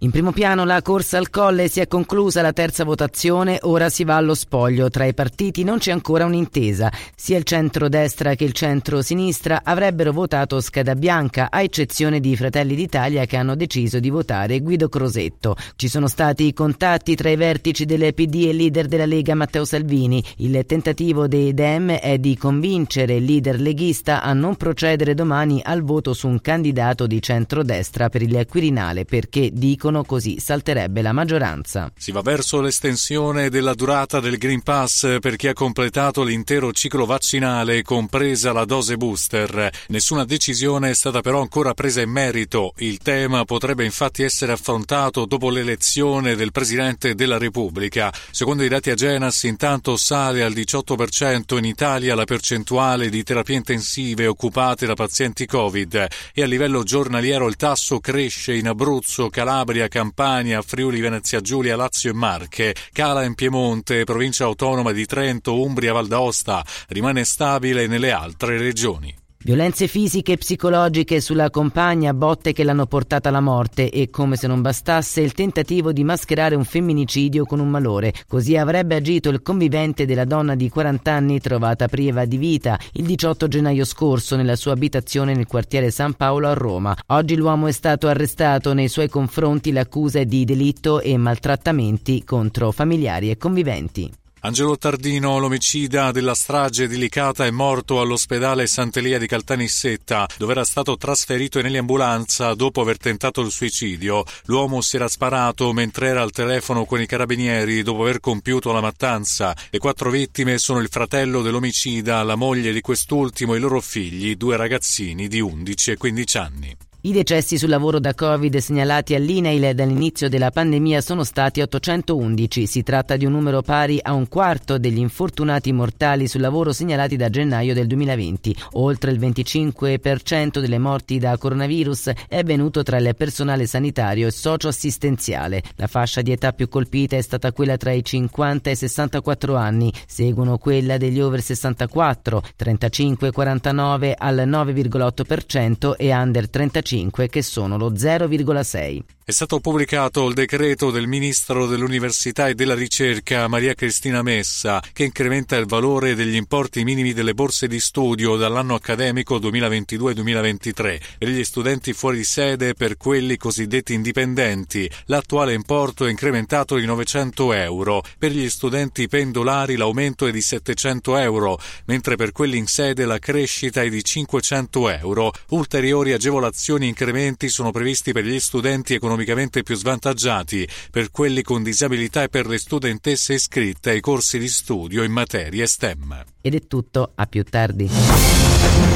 [0.00, 4.04] In primo piano la corsa al colle si è conclusa la terza votazione, ora si
[4.04, 4.90] va allo spoglio.
[4.90, 6.92] Tra i partiti non c'è ancora un'intesa.
[7.14, 13.24] Sia il centro-destra che il centro-sinistra avrebbero votato scheda bianca, a eccezione di Fratelli d'Italia
[13.24, 15.56] che hanno deciso di votare Guido Crosetto.
[15.76, 19.64] Ci sono stati contatti tra i vertici delle PD e il leader della Lega Matteo
[19.64, 20.22] Salvini.
[20.36, 25.82] Il tentativo dei Dem è di convincere il leader leghista a non procedere domani al
[25.82, 31.90] voto su un candidato di centro-destra per il Quirinale perché dicono così salterebbe la maggioranza.
[31.96, 37.06] Si va verso l'estensione della durata del Green Pass per chi ha completato l'intero ciclo
[37.06, 39.70] vaccinale, compresa la dose booster.
[39.88, 42.72] Nessuna decisione è stata però ancora presa in merito.
[42.78, 48.12] Il tema potrebbe infatti essere affrontato dopo l'elezione del Presidente della Repubblica.
[48.30, 54.26] Secondo i dati Agenas, intanto sale al 18% in Italia la percentuale di terapie intensive
[54.26, 60.62] occupate da pazienti Covid e a livello giornaliero il tasso cresce in Abruzzo, Calabria, Campania,
[60.62, 66.06] Friuli, Venezia Giulia, Lazio e Marche, cala in Piemonte, provincia autonoma di Trento, Umbria, Val
[66.06, 69.25] d'Aosta, rimane stabile nelle altre regioni.
[69.38, 74.46] Violenze fisiche e psicologiche sulla compagna, botte che l'hanno portata alla morte e, come se
[74.48, 78.12] non bastasse, il tentativo di mascherare un femminicidio con un malore.
[78.26, 83.04] Così avrebbe agito il convivente della donna di 40 anni trovata priva di vita il
[83.04, 86.96] 18 gennaio scorso nella sua abitazione nel quartiere San Paolo a Roma.
[87.08, 92.72] Oggi l'uomo è stato arrestato, nei suoi confronti l'accusa è di delitto e maltrattamenti contro
[92.72, 94.10] familiari e conviventi.
[94.46, 100.62] Angelo Tardino, l'omicida della strage di Licata, è morto all'ospedale Sant'Elia di Caltanissetta, dove era
[100.62, 104.22] stato trasferito in eliambulanza dopo aver tentato il suicidio.
[104.44, 108.80] L'uomo si era sparato mentre era al telefono con i carabinieri dopo aver compiuto la
[108.80, 109.52] mattanza.
[109.68, 114.36] Le quattro vittime sono il fratello dell'omicida, la moglie di quest'ultimo e i loro figli,
[114.36, 116.76] due ragazzini di 11 e 15 anni.
[117.06, 122.66] I decessi sul lavoro da Covid segnalati all'INAIL dall'inizio della pandemia sono stati 811.
[122.66, 127.14] Si tratta di un numero pari a un quarto degli infortunati mortali sul lavoro segnalati
[127.14, 128.56] da gennaio del 2020.
[128.72, 135.62] Oltre il 25% delle morti da coronavirus è avvenuto tra il personale sanitario e socioassistenziale.
[135.76, 139.54] La fascia di età più colpita è stata quella tra i 50 e i 64
[139.54, 146.94] anni, seguono quella degli over 64, 35-49 al 9,8% e under 35
[147.28, 149.00] che sono lo 0,6.
[149.28, 155.02] È stato pubblicato il decreto del Ministro dell'Università e della Ricerca Maria Cristina Messa che
[155.02, 161.42] incrementa il valore degli importi minimi delle borse di studio dall'anno accademico 2022-2023 per gli
[161.42, 164.88] studenti fuori sede e per quelli cosiddetti indipendenti.
[165.06, 168.04] L'attuale importo è incrementato di 900 euro.
[168.16, 173.18] Per gli studenti pendolari l'aumento è di 700 euro, mentre per quelli in sede la
[173.18, 175.32] crescita è di 500 euro.
[175.48, 182.22] Ulteriori agevolazioni incrementi sono previsti per gli studenti economicamente più svantaggiati, per quelli con disabilità
[182.22, 186.24] e per le studentesse iscritte ai corsi di studio in materie STEM.
[186.40, 188.95] Ed è tutto, a più tardi.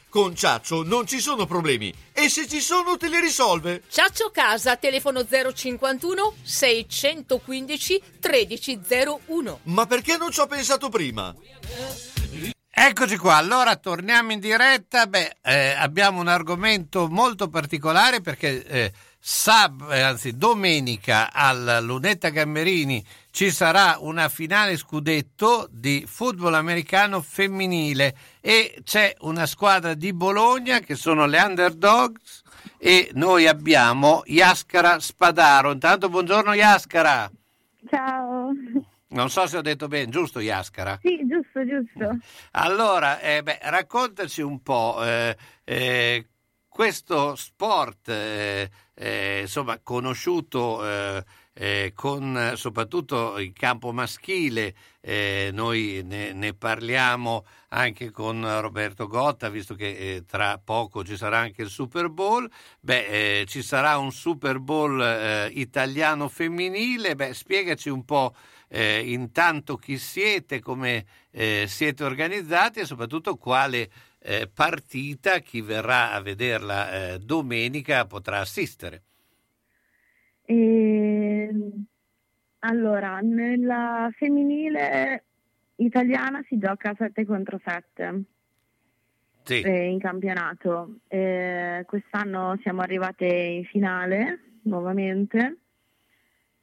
[0.11, 3.83] Con Ciaccio non ci sono problemi e se ci sono te li risolve.
[3.87, 9.59] Ciaccio Casa, telefono 051 615 1301.
[9.63, 11.33] Ma perché non ci ho pensato prima?
[12.69, 15.07] Eccoci qua, allora torniamo in diretta.
[15.07, 22.27] Beh, eh, abbiamo un argomento molto particolare perché eh, sab- eh, anzi, domenica alla Lunetta
[22.27, 23.01] Gammerini
[23.31, 30.79] ci sarà una finale scudetto di football americano femminile e c'è una squadra di Bologna
[30.79, 32.41] che sono le underdogs
[32.77, 35.71] e noi abbiamo Yaskara Spadaro.
[35.71, 37.31] Intanto buongiorno Yaskara.
[37.87, 38.49] Ciao.
[39.09, 40.97] Non so se ho detto bene, giusto Yaskara?
[41.01, 42.17] Sì, giusto, giusto.
[42.51, 46.27] Allora, eh, beh, raccontaci un po' eh, eh,
[46.67, 48.69] questo sport, eh,
[49.41, 51.23] insomma, conosciuto
[51.53, 59.07] eh, con eh, soprattutto il campo maschile, eh, noi ne, ne, parliamo anche con Roberto
[59.07, 62.49] Gotta, visto che eh, tra poco ci sarà anche il Super Bowl.
[62.79, 67.15] Beh, eh, ci sarà un Super Bowl eh, italiano femminile.
[67.15, 68.35] Beh, spiegaci un po'
[68.73, 73.89] intanto chi siete, come siete organizzati e soprattutto quale
[74.53, 79.03] partita chi verrà a vederla domenica potrà assistere.
[80.45, 80.90] E,
[82.63, 85.23] allora, nella femminile
[85.75, 88.23] italiana si gioca 7 contro 7
[89.43, 89.61] sì.
[89.61, 90.97] eh, in campionato.
[91.07, 95.57] Eh, quest'anno siamo arrivate in finale nuovamente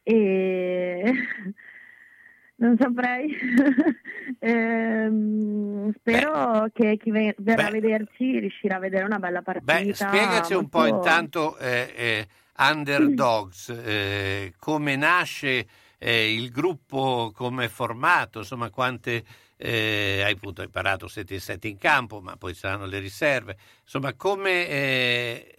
[0.03, 1.13] e
[2.57, 3.35] non saprei.
[4.41, 6.73] Ehm, spero Beh.
[6.73, 7.63] che chi verrà Beh.
[7.63, 9.73] a vederci riuscirà a vedere una bella partita.
[9.73, 10.59] Beh, spiegaci molto...
[10.59, 12.29] un po' intanto eh, eh
[12.59, 15.67] Underdogs, come nasce
[15.99, 19.25] eh, il gruppo, come è formato, insomma quante,
[19.57, 24.69] eh, hai appunto imparato, siete sette in campo, ma poi saranno le riserve, insomma come,
[24.69, 25.59] eh,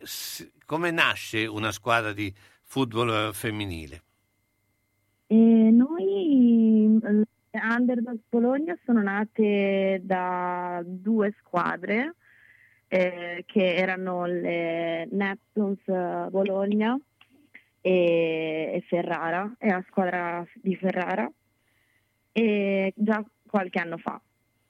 [0.66, 2.34] come nasce una squadra di
[2.64, 4.04] football femminile?
[5.32, 7.00] noi,
[7.52, 12.16] Underdogs Bologna, sono nate da due squadre,
[12.88, 17.00] eh, che erano le Neptunes eh, Bologna
[17.82, 21.30] e, e, Ferrara, e la squadra di Ferrara,
[22.32, 24.21] e già qualche anno fa.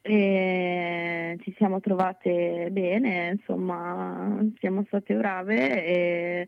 [0.02, 6.48] E ci siamo trovate bene, insomma, siamo state brave e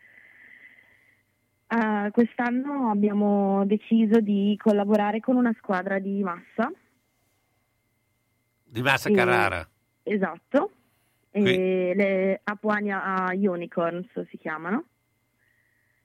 [1.68, 6.72] uh, quest'anno abbiamo deciso di collaborare con una squadra di massa.
[8.64, 9.68] Di massa Carrara.
[10.04, 10.72] Esatto,
[11.30, 14.86] e le Apuania Unicorns si chiamano.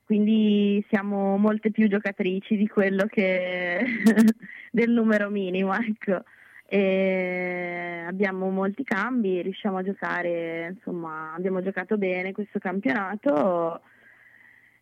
[0.07, 3.85] Quindi siamo molte più giocatrici di quello che
[4.71, 6.23] del numero minimo, ecco.
[6.65, 13.81] E abbiamo molti cambi, riusciamo a giocare, insomma, abbiamo giocato bene questo campionato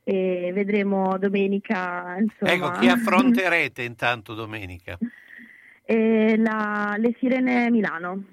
[0.02, 2.16] e vedremo domenica.
[2.18, 2.52] Insomma.
[2.52, 4.98] Ecco, chi affronterete intanto domenica?
[5.86, 8.24] La, le Sirene Milano.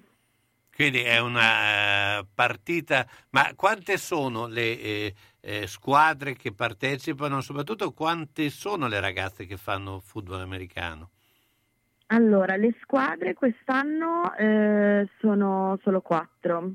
[0.74, 7.92] Quindi è una uh, partita, ma quante sono le eh, eh, squadre che partecipano, soprattutto
[7.92, 11.10] quante sono le ragazze che fanno football americano?
[12.08, 16.74] Allora, le squadre quest'anno eh, sono solo quattro.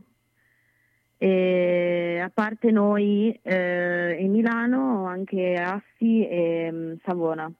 [1.18, 7.50] E a parte noi eh, in Milano, anche Assi e um, Savona.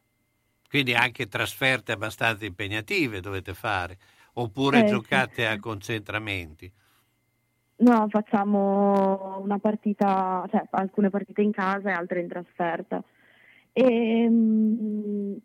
[0.69, 3.99] Quindi anche trasferte abbastanza impegnative dovete fare.
[4.35, 5.45] Oppure eh, giocate sì.
[5.45, 6.71] a concentramenti?
[7.79, 13.03] No, facciamo una partita, cioè alcune partite in casa e altre in trasferta.
[13.73, 15.37] E, mm,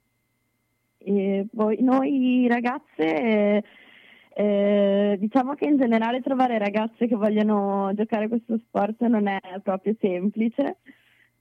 [1.00, 3.64] e poi noi ragazze,
[4.34, 9.96] eh, diciamo che in generale trovare ragazze che vogliono giocare questo sport non è proprio
[10.00, 10.78] semplice,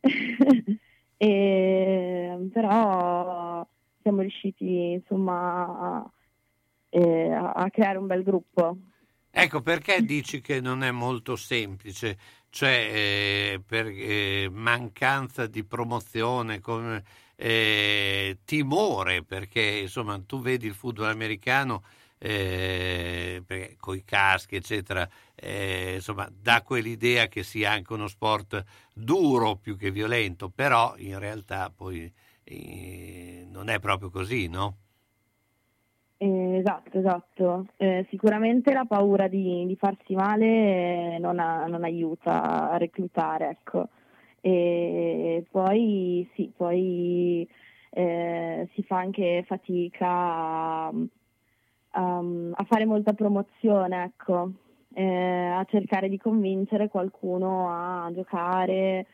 [1.16, 3.66] e, però
[4.02, 6.10] siamo riusciti insomma a
[6.90, 8.76] eh, a, creare un bel gruppo.
[9.32, 12.18] Ecco, perché dici che non è molto semplice?
[12.50, 17.04] Cioè, eh, per eh, mancanza di promozione, come,
[17.36, 21.84] eh, timore, perché insomma tu vedi il football americano
[22.18, 23.42] eh,
[23.78, 28.62] con i caschi, eccetera, eh, insomma, dà quell'idea che sia anche uno sport
[28.92, 32.12] duro più che violento, però in realtà poi
[32.44, 34.76] eh, non è proprio così, no?
[36.22, 37.66] Eh, esatto, esatto.
[37.78, 43.48] Eh, sicuramente la paura di, di farsi male eh, non, ha, non, aiuta a reclutare,
[43.48, 43.88] ecco.
[44.42, 47.48] E poi sì, poi
[47.90, 54.52] eh, si fa anche fatica a, a, a fare molta promozione, ecco.
[54.92, 59.06] Eh, a cercare di convincere qualcuno a giocare,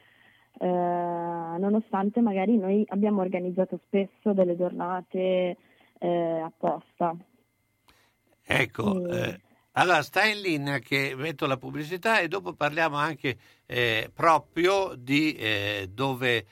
[0.58, 5.56] eh, nonostante magari noi abbiamo organizzato spesso delle giornate
[5.98, 7.16] eh, apposta.
[8.42, 9.18] Ecco, e...
[9.18, 9.40] eh,
[9.72, 15.34] allora stai in linea che metto la pubblicità e dopo parliamo anche eh, proprio di
[15.34, 16.46] eh, dove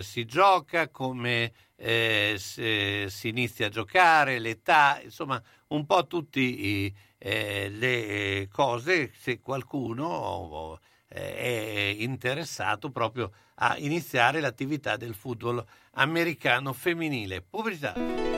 [0.00, 9.10] si gioca, come si, si, inizia a giocare, l'età, insomma un po' tutte le cose
[9.14, 17.42] se qualcuno è interessato proprio a iniziare l'attività del football americano femminile.
[17.42, 18.37] Pubblicità.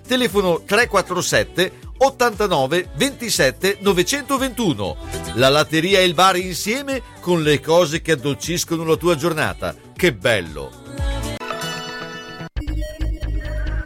[0.05, 4.97] Telefono 347 89 27 921.
[5.35, 9.75] La latteria e il bar insieme con le cose che addolciscono la tua giornata.
[9.95, 10.81] Che bello!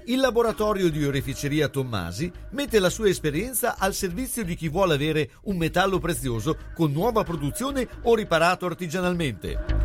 [0.07, 5.31] Il laboratorio di oreficeria Tommasi mette la sua esperienza al servizio di chi vuole avere
[5.43, 9.84] un metallo prezioso con nuova produzione o riparato artigianalmente.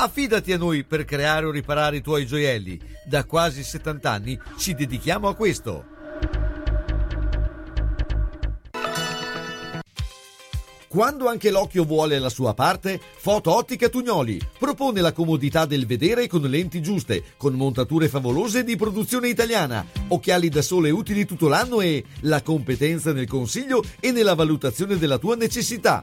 [0.00, 2.78] Affidati a noi per creare o riparare i tuoi gioielli.
[3.04, 5.86] Da quasi 70 anni ci dedichiamo a questo.
[10.86, 16.28] Quando anche l'occhio vuole la sua parte, Foto Ottica Tugnoli propone la comodità del vedere
[16.28, 21.80] con lenti giuste, con montature favolose di produzione italiana, occhiali da sole utili tutto l'anno
[21.80, 26.02] e la competenza nel consiglio e nella valutazione della tua necessità.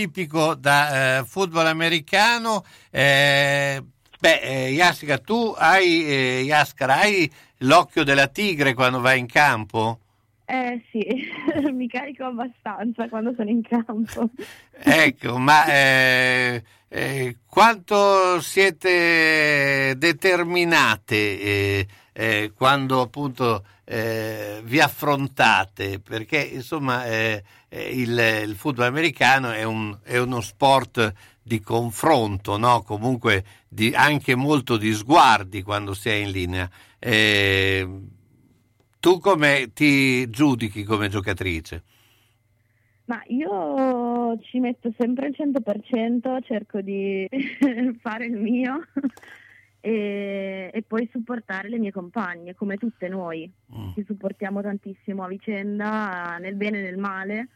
[0.00, 2.64] Tipico da eh, football americano.
[2.90, 3.82] Eh,
[4.18, 9.98] beh, eh, Yaska, tu hai, eh, Yaskara, hai l'occhio della tigre quando vai in campo?
[10.46, 11.04] Eh sì,
[11.70, 14.30] mi carico abbastanza quando sono in campo.
[14.82, 25.98] Ecco, ma eh, eh, quanto siete determinate eh, eh, quando appunto vi affrontate?
[25.98, 27.04] Perché insomma
[27.70, 32.82] il, il football americano è, un, è, uno sport di confronto, no?
[32.82, 36.68] comunque di, anche molto di sguardi quando si è in linea.
[38.98, 41.84] tu come ti giudichi come giocatrice?
[43.04, 47.28] Ma io ci metto sempre il 100%, cerco di
[48.00, 48.86] fare il mio
[49.80, 53.50] e, e, poi supportare le mie compagne, come tutte noi.
[53.76, 53.94] Mm.
[53.94, 57.48] Ci supportiamo tantissimo a vicenda, nel bene e nel male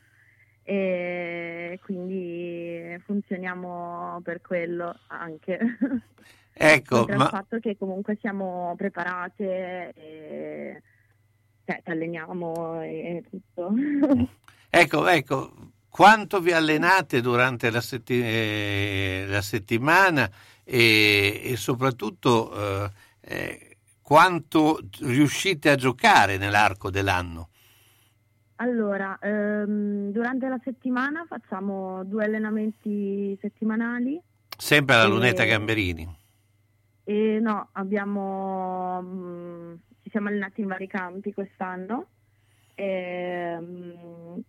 [0.65, 5.59] e quindi funzioniamo per quello anche.
[6.57, 7.15] Ecco, ma...
[7.15, 10.83] il fatto che comunque siamo preparate e
[11.65, 13.73] cioè, alleniamo e tutto.
[14.77, 15.53] Ecco, ecco,
[15.89, 20.29] quanto vi allenate durante la, setti- eh, la settimana
[20.65, 22.91] e, e soprattutto eh,
[23.21, 27.51] eh, quanto riuscite a giocare nell'arco dell'anno?
[28.57, 34.21] Allora, ehm, durante la settimana facciamo due allenamenti settimanali.
[34.57, 36.23] Sempre alla lunetta Gamberini?
[37.03, 42.07] E no, abbiamo, mh, mm, ci siamo allenati in vari campi quest'anno.
[42.75, 44.41] E, mh,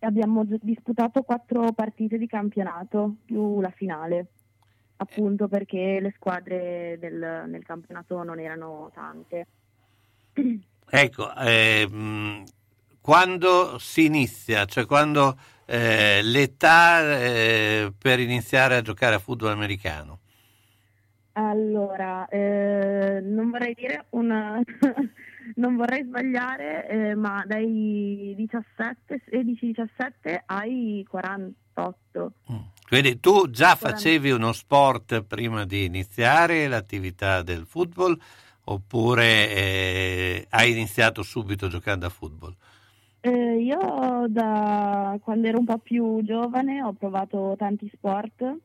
[0.00, 4.26] abbiamo disputato quattro partite di campionato più la finale,
[4.96, 9.46] appunto perché le squadre del, nel campionato non erano tante.
[10.90, 12.44] Ecco, ehm,
[13.04, 15.36] quando si inizia, cioè quando
[15.66, 20.20] eh, l'età eh, per iniziare a giocare a football americano?
[21.32, 24.58] Allora, eh, non vorrei dire una,
[25.56, 32.32] non vorrei sbagliare, eh, ma dai 17, 16-17 ai 48.
[32.50, 32.56] Mm.
[32.88, 38.18] Quindi tu già facevi uno sport prima di iniziare l'attività del football
[38.64, 42.56] oppure eh, hai iniziato subito giocando a football?
[43.26, 48.58] Eh, io da quando ero un po' più giovane ho provato tanti sport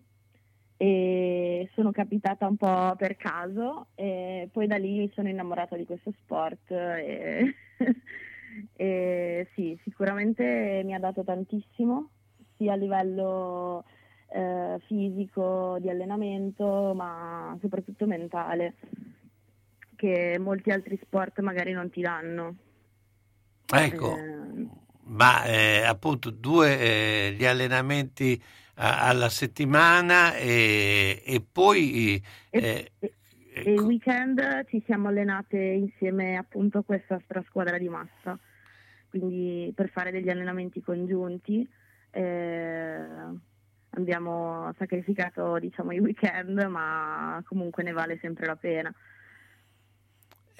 [0.75, 5.85] e sono capitata un po' per caso e poi da lì mi sono innamorata di
[5.85, 7.55] questo sport e,
[8.75, 12.09] e sì, sicuramente mi ha dato tantissimo
[12.57, 13.85] sia a livello
[14.27, 18.75] eh, fisico, di allenamento, ma soprattutto mentale,
[19.95, 22.55] che molti altri sport magari non ti danno.
[23.71, 24.67] Ecco, eh,
[25.03, 28.41] ma eh, appunto due eh, gli allenamenti
[28.81, 32.23] alla settimana e, e poi...
[32.49, 33.13] Eh, e,
[33.53, 38.39] e il weekend ci siamo allenate insieme appunto a questa squadra di massa,
[39.09, 41.67] quindi per fare degli allenamenti congiunti.
[42.11, 43.05] Eh,
[43.91, 48.93] abbiamo sacrificato diciamo i weekend ma comunque ne vale sempre la pena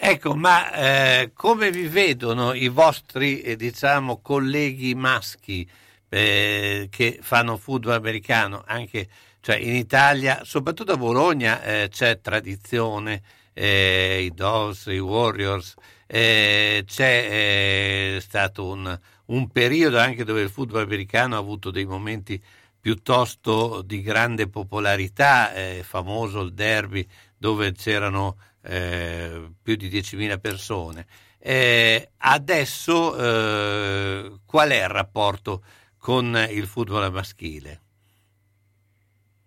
[0.02, 5.68] ecco ma eh, come vi vedono i vostri eh, diciamo colleghi maschi
[6.10, 9.08] eh, che fanno football americano, anche
[9.42, 13.22] cioè in Italia, soprattutto a Bologna eh, c'è tradizione,
[13.54, 15.76] eh, i Dolls, i Warriors,
[16.08, 22.42] eh, c'è stato un, un, periodo anche dove il football americano ha avuto dei momenti
[22.80, 27.06] piuttosto di grande popolarità, eh, famoso il derby
[27.38, 31.06] dove c'erano più di 10.000 persone.
[32.18, 33.12] adesso
[34.46, 35.64] qual è il rapporto
[35.98, 37.82] con il football maschile?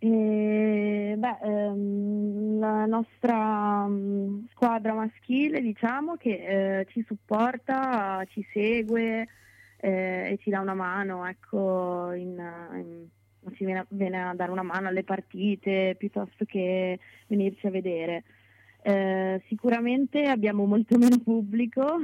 [0.04, 9.28] Eh, beh, ehm, la nostra um, squadra maschile diciamo che eh, ci supporta, ci segue
[9.76, 12.36] eh, e ci dà una mano, ecco, in,
[12.74, 13.06] in,
[13.54, 16.98] ci viene, viene, a dare una mano alle partite piuttosto che
[17.28, 18.24] venirci a vedere.
[18.83, 21.99] Eh, sicuramente abbiamo molto meno pubblico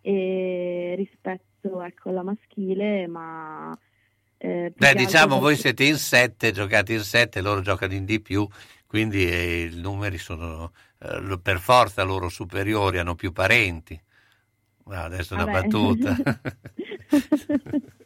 [0.00, 3.76] rispetto ecco, la maschile, ma...
[4.40, 8.46] Eh, Beh, diciamo voi siete in sette, giocate in sette, loro giocano in di più,
[8.86, 14.00] quindi eh, i numeri sono eh, per forza loro superiori, hanno più parenti.
[14.84, 15.62] No, adesso è una vabbè.
[15.62, 16.16] battuta.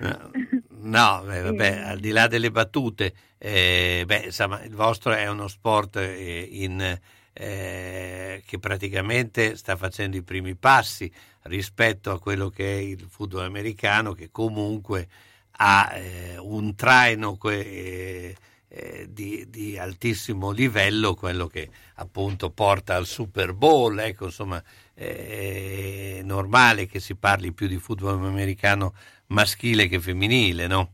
[0.00, 5.48] no, beh, vabbè, al di là delle battute, eh, beh, insomma, il vostro è uno
[5.48, 6.98] sport eh, in,
[7.32, 11.10] eh, che praticamente sta facendo i primi passi
[11.42, 15.08] rispetto a quello che è il football americano che comunque
[15.52, 18.36] ha eh, un traino que-
[18.72, 24.62] eh, di, di, altissimo livello, quello che appunto porta al Super Bowl, ecco, insomma
[24.94, 28.94] è normale che si parli più di football americano
[29.30, 30.92] maschile che femminile, no?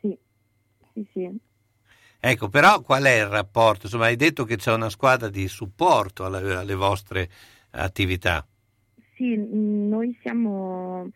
[0.00, 0.16] Sì,
[0.92, 1.38] sì, sì.
[2.20, 3.84] Ecco, però qual è il rapporto?
[3.84, 7.28] Insomma, hai detto che c'è una squadra di supporto alle, alle vostre
[7.70, 8.46] attività.
[9.14, 11.10] Sì, noi siamo,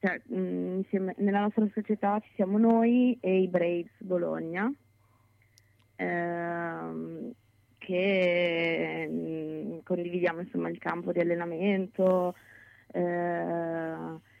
[0.00, 4.72] cioè, insieme, nella nostra società ci siamo noi e i Braves Bologna,
[5.96, 7.30] ehm,
[7.78, 12.34] che mh, condividiamo insomma, il campo di allenamento
[12.90, 14.32] eh,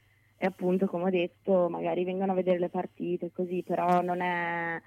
[0.44, 4.78] e appunto, come ho detto, magari vengono a vedere le partite così, però non è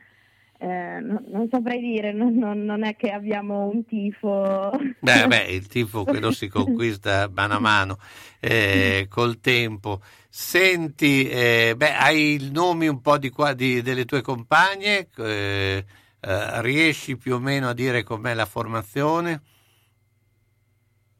[0.59, 4.71] eh, no, non saprei dire, non, non, non, è che abbiamo un tifo.
[4.99, 7.97] Beh, beh il tifo quello si conquista mano a mano
[8.39, 10.01] eh, col tempo.
[10.29, 15.07] Senti, eh, beh, hai il nome un po' di qua di, delle tue compagne?
[15.17, 15.85] Eh,
[16.19, 19.41] eh, riesci più o meno a dire com'è la formazione?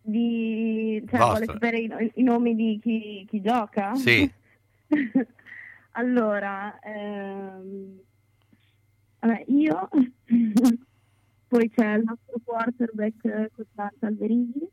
[0.08, 3.94] Di, cioè, vuole sapere i, i, nomi di chi, chi gioca?
[3.96, 4.32] Sì.
[5.92, 8.00] allora, ehm
[9.20, 9.90] Vabbè, io,
[11.48, 14.70] poi c'è il nostro quarterback Costanza Alberighi,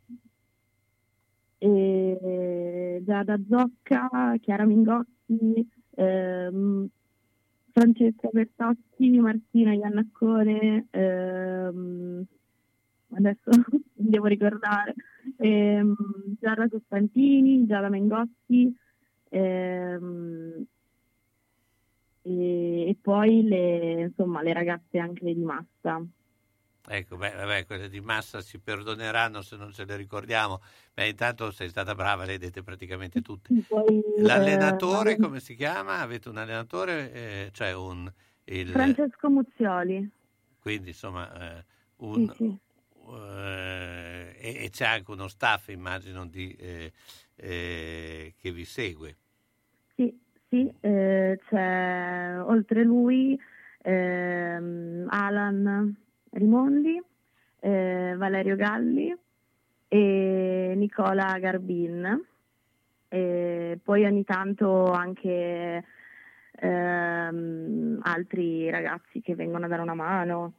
[1.59, 6.89] e Giada Zocca, Chiara Mingotti, ehm,
[7.73, 12.25] Francesca Bertocchi, Martina Iannaccone, ehm,
[13.15, 13.51] adesso
[13.93, 14.95] devo ricordare,
[15.37, 15.95] ehm,
[16.41, 18.75] Giada Costantini, Giada Mengotti,
[19.31, 20.67] ehm,
[22.23, 26.05] e, e poi le, insomma, le ragazze anche di massa.
[26.87, 30.61] Ecco, beh, vabbè, quelle di massa ci perdoneranno se non ce le ricordiamo.
[30.93, 33.55] Beh, intanto sei stata brava, le dette praticamente tutte.
[33.67, 36.01] Poi, L'allenatore, eh, come si chiama?
[36.01, 37.13] Avete un allenatore?
[37.13, 38.11] Eh, cioè un...
[38.45, 38.69] Il...
[38.69, 40.11] Francesco Muzzioli.
[40.61, 41.65] Quindi, insomma, eh,
[41.97, 42.27] un...
[42.29, 42.59] Sì, sì.
[43.13, 46.93] Eh, e, e, c'è anche uno staff, immagino, di, eh,
[47.37, 49.17] eh, che vi segue.
[49.95, 53.39] Sì, sì, eh, c'è oltre lui
[53.83, 55.95] ehm, Alan
[56.31, 57.01] Rimondi,
[57.61, 59.17] eh, Valerio Galli
[59.89, 62.27] e Nicola Garbin.
[63.09, 65.85] E poi ogni tanto anche
[66.57, 70.55] ehm, altri ragazzi che vengono a dare una mano.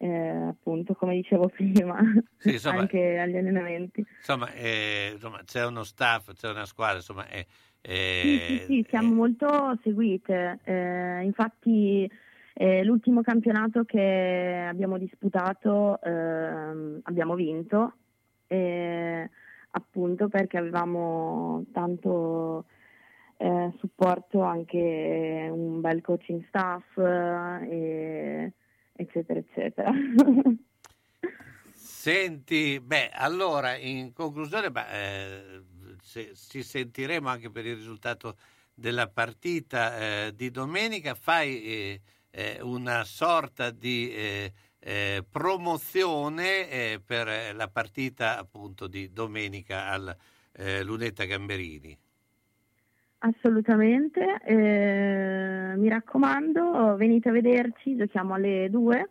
[0.00, 1.98] Eh, appunto come dicevo prima
[2.36, 7.26] sì, insomma, anche agli allenamenti insomma, eh, insomma, c'è uno staff c'è una squadra insomma
[7.26, 7.44] è,
[7.80, 10.58] eh, sì, sì, sì, siamo molto seguite.
[10.64, 12.10] Eh, infatti
[12.54, 17.94] eh, l'ultimo campionato che abbiamo disputato ehm, abbiamo vinto,
[19.70, 22.64] appunto perché avevamo tanto
[23.36, 28.52] eh, supporto, anche un bel coaching staff, e,
[28.98, 29.92] eccetera, eccetera.
[31.72, 35.62] Senti, beh, allora in conclusione, beh, eh,
[36.02, 38.36] se, ci sentiremo anche per il risultato
[38.74, 47.54] della partita eh, di domenica, fai eh, eh una sorta di eh, eh, promozione per
[47.54, 50.16] la partita appunto di domenica al
[50.82, 51.96] Lunetta Gamberini.
[53.20, 54.40] Assolutamente,
[55.76, 59.10] mi raccomando, venite a vederci, giochiamo alle 2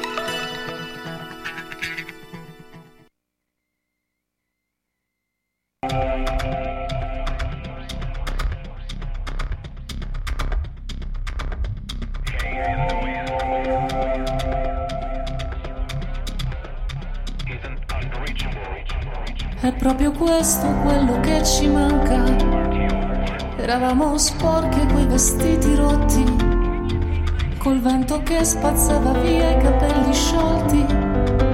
[5.83, 5.87] È
[19.79, 22.25] proprio questo quello che ci manca.
[23.57, 26.23] Eravamo sporchi quei vestiti rotti,
[27.57, 30.85] col vento che spazzava via i capelli sciolti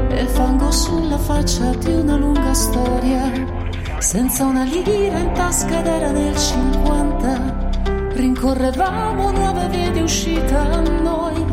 [0.09, 3.57] e fango sulla faccia di una lunga storia.
[3.99, 8.11] Senza una lira in tasca ed era nel 50.
[8.13, 11.43] Rincorrevamo nuove vie di uscita a noi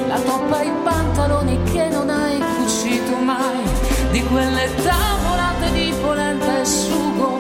[0.06, 3.64] la toppa e i pantaloni che non hai cucito mai,
[4.12, 7.38] di quelle tavolate di polenta e sugo,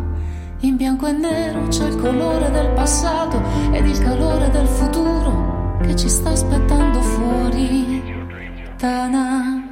[0.61, 3.39] In bianco e nero c'è il colore del passato
[3.71, 8.01] ed il calore del futuro che ci sta aspettando fuori.
[8.77, 9.69] Tana.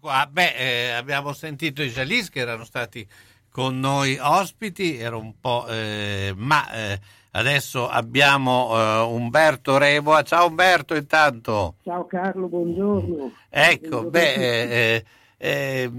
[0.00, 3.06] Qua, beh, eh, abbiamo sentito i Jalis che erano stati
[3.50, 7.00] con noi ospiti, era un po', eh, ma eh,
[7.36, 10.22] adesso abbiamo eh, Umberto Reboa.
[10.22, 11.74] Ciao Umberto intanto.
[11.84, 13.32] Ciao Carlo, buongiorno.
[13.50, 14.10] Ecco, Buongiorno.
[14.10, 15.04] beh, eh,
[15.36, 15.90] eh,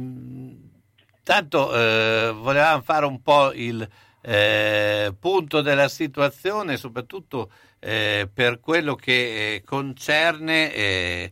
[1.24, 3.88] tanto eh, volevamo fare un po' il
[4.22, 11.32] eh, punto della situazione, soprattutto eh, per quello che concerne,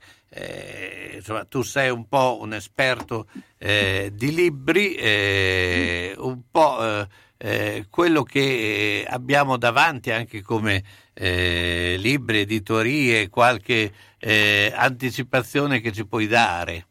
[1.15, 3.25] insomma, tu sei un po' un esperto
[3.57, 7.07] di libri, un po'
[7.45, 10.81] eh, quello che eh, abbiamo davanti anche come
[11.13, 16.87] eh, libri, editorie, qualche eh, anticipazione che ci puoi dare.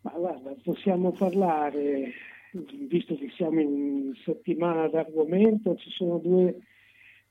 [0.00, 2.12] Ma guarda, possiamo parlare,
[2.88, 6.56] visto che siamo in settimana d'argomento, ci sono due,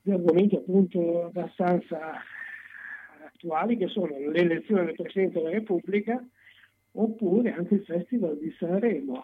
[0.03, 2.21] due argomenti appunto abbastanza
[3.25, 6.23] attuali che sono l'elezione del Presidente della Repubblica
[6.91, 9.23] oppure anche il Festival di Sanremo.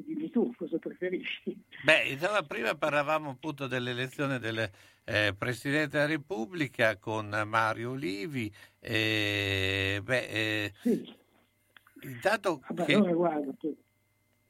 [0.00, 1.56] Dimmi tu cosa preferisci.
[1.84, 4.70] Beh, insomma, prima parlavamo appunto dell'elezione del
[5.04, 8.52] eh, Presidente della Repubblica con Mario Olivi.
[8.80, 10.72] eh, beh, eh,
[12.02, 13.74] intanto Vabbè, che- allora guarda, per,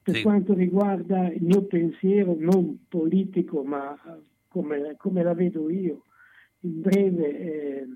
[0.02, 0.22] per Sì.
[0.22, 6.04] quanto riguarda il mio pensiero non politico, ma eh, come, come la vedo io,
[6.60, 7.86] in breve, eh,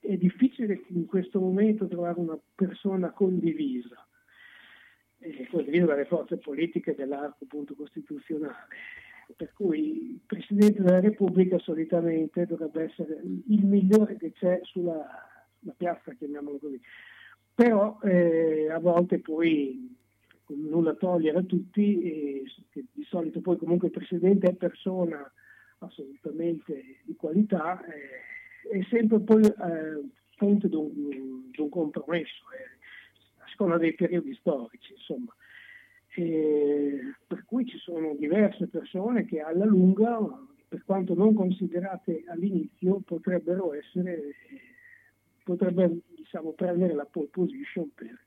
[0.00, 4.03] è difficile in questo momento trovare una persona condivisa,
[5.50, 8.66] condivisa dalle forze politiche dell'arco appunto costituzionale.
[9.36, 15.06] Per cui il Presidente della Repubblica solitamente dovrebbe essere il migliore che c'è sulla,
[15.58, 16.80] sulla piazza, chiamiamolo così
[17.54, 19.96] però eh, a volte poi
[20.46, 25.30] nulla togliere a tutti, eh, che di solito poi comunque il Presidente è persona
[25.78, 32.73] assolutamente di qualità, eh, è sempre poi eh, fonte di un, di un compromesso, eh,
[33.54, 35.34] a seconda dei periodi storici, insomma.
[36.16, 40.18] Eh, per cui ci sono diverse persone che alla lunga,
[40.68, 44.34] per quanto non considerate all'inizio, potrebbero essere
[45.44, 48.18] potrebbe diciamo, prendere la pole position per,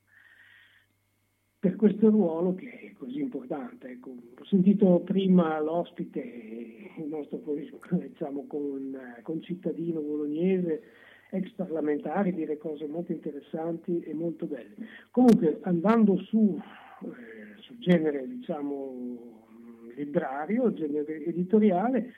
[1.58, 3.88] per questo ruolo che è così importante.
[3.88, 7.42] Ecco, ho sentito prima l'ospite, il nostro
[7.90, 10.82] diciamo, con, con cittadino bolognese,
[11.30, 14.74] ex parlamentare, dire cose molto interessanti e molto belle.
[15.10, 16.58] Comunque, andando su,
[17.02, 19.36] eh, sul genere diciamo,
[19.94, 22.12] librario, genere editoriale,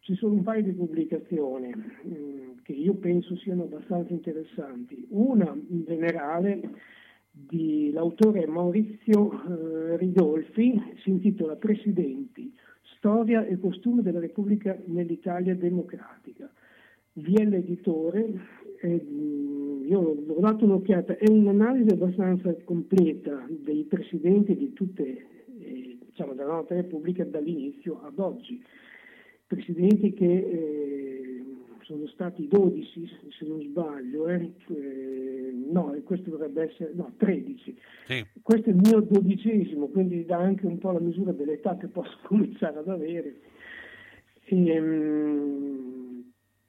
[0.00, 5.06] ci sono un paio di pubblicazioni mh, che io penso siano abbastanza interessanti.
[5.10, 6.60] Una in generale
[7.30, 12.54] di l'autore Maurizio eh, Ridolfi, si intitola Presidenti,
[12.96, 16.50] storia e costume della Repubblica nell'Italia democratica.
[17.14, 18.40] VL Editore,
[18.80, 19.06] eh,
[19.86, 25.26] io ho dato un'occhiata, è un'analisi abbastanza completa dei presidenti di tutte,
[25.60, 28.62] eh, diciamo, della nostra Repubblica dall'inizio ad oggi
[29.46, 31.44] presidenti che eh,
[31.82, 33.08] sono stati 12
[33.38, 37.78] se non sbaglio, eh, eh, no, questo dovrebbe essere, no, 13.
[38.06, 38.26] Sì.
[38.42, 42.18] Questo è il mio dodicesimo, quindi dà anche un po' la misura dell'età che posso
[42.24, 43.34] cominciare ad avere.
[44.46, 46.03] Ehm,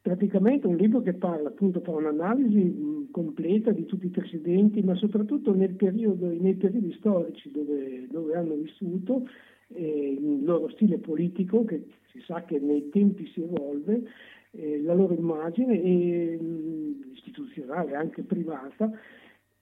[0.06, 5.52] praticamente un libro che parla appunto fa un'analisi completa di tutti i presidenti, ma soprattutto
[5.52, 9.28] nel periodo, nei periodi storici dove, dove hanno vissuto,
[9.70, 14.04] eh, il loro stile politico, che si sa che nei tempi si evolve,
[14.52, 18.92] eh, la loro immagine e, mh, istituzionale, anche privata,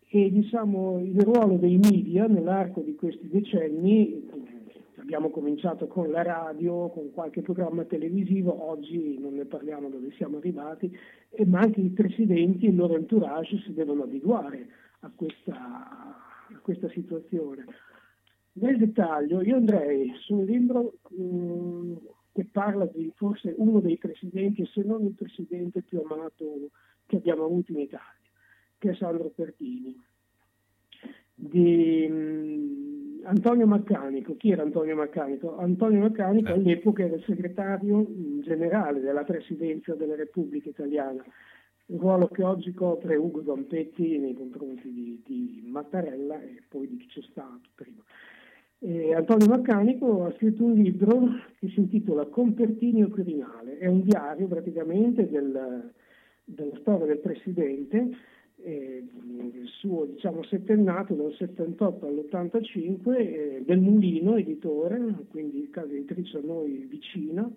[0.09, 4.27] e diciamo il ruolo dei media nell'arco di questi decenni.
[5.03, 10.37] Abbiamo cominciato con la radio, con qualche programma televisivo, oggi non ne parliamo dove siamo
[10.37, 10.97] arrivati,
[11.29, 14.65] e, ma anche i presidenti e il loro entourage si devono adeguare
[15.01, 15.57] a questa,
[16.47, 17.65] a questa situazione.
[18.53, 21.95] Nel dettaglio io andrei su un libro mh,
[22.31, 26.69] che parla di forse uno dei presidenti, se non il presidente più amato
[27.07, 28.21] che abbiamo avuto in Italia,
[28.77, 30.01] che è Sandro Pertini,
[31.35, 34.35] di mh, Antonio Maccanico.
[34.35, 35.57] Chi era Antonio Maccanico?
[35.57, 41.23] Antonio Maccanico all'epoca era il segretario mh, generale della Presidenza della Repubblica Italiana,
[41.87, 46.97] un ruolo che oggi copre Ugo Zampetti nei confronti di, di Mattarella e poi di
[46.97, 48.01] chi c'è stato prima.
[48.79, 51.21] Eh, Antonio Maccanico ha scritto un libro
[51.57, 55.91] che si intitola Compertinio Quirinale, è un diario praticamente del,
[56.43, 58.09] della storia del Presidente,
[58.63, 59.03] eh,
[59.53, 64.99] il suo diciamo, settennato dal 78 all'85 eh, del Mulino, editore,
[65.29, 67.49] quindi casa editrice a noi vicina,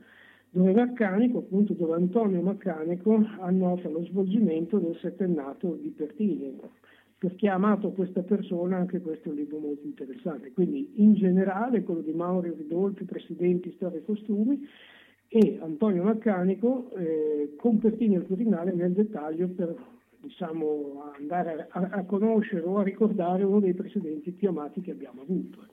[0.51, 6.59] dove Maccanico, appunto dove Antonio Maccanico annota lo svolgimento del settennato di Pertini.
[7.19, 10.53] Per chi ha amato questa persona anche questo è un libro molto interessante.
[10.53, 14.67] Quindi in generale quello di Mauro Ridolfi, Presidenti, Storia e Costumi,
[15.29, 19.75] e Antonio Maccanico eh, con Pertini al Quirinale nel dettaglio per
[20.27, 25.23] diciamo, andare a, a, conoscere o a ricordare uno dei presidenti più amati che abbiamo
[25.23, 25.67] avuto.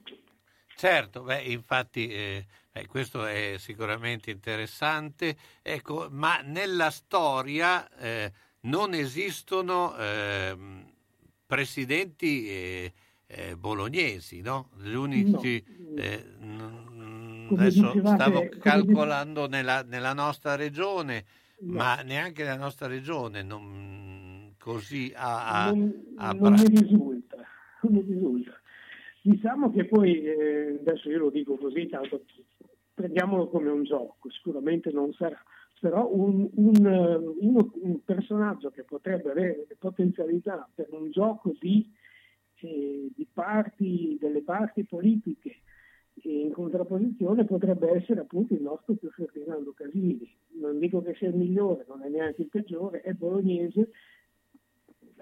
[0.75, 8.31] Certo, beh, infatti eh, eh, questo è sicuramente interessante, ecco, ma nella storia eh,
[8.61, 10.83] non esistono ehm,
[11.45, 12.93] presidenti eh,
[13.27, 14.69] eh, bolognesi, no?
[14.77, 15.63] Gli unici...
[16.39, 16.81] No.
[17.51, 21.23] adesso stavo calcolando nella, nella nostra regione,
[21.59, 21.73] no.
[21.75, 24.02] ma neanche nella nostra regione non,
[24.63, 27.35] così a, a, non, a non mi risulta,
[27.81, 28.51] non mi risulta.
[29.21, 32.23] Diciamo che poi, eh, adesso io lo dico così, tanto
[32.93, 35.37] prendiamolo come un gioco, sicuramente non sarà,
[35.81, 41.91] però un, un, uno, un personaggio che potrebbe avere potenzialità per un gioco di,
[42.61, 45.57] eh, di parti, delle parti politiche
[46.21, 50.31] in contrapposizione potrebbe essere appunto il nostro più Ferdinando Casini.
[50.61, 53.89] Non dico che sia il migliore, non è neanche il peggiore, è bolognese,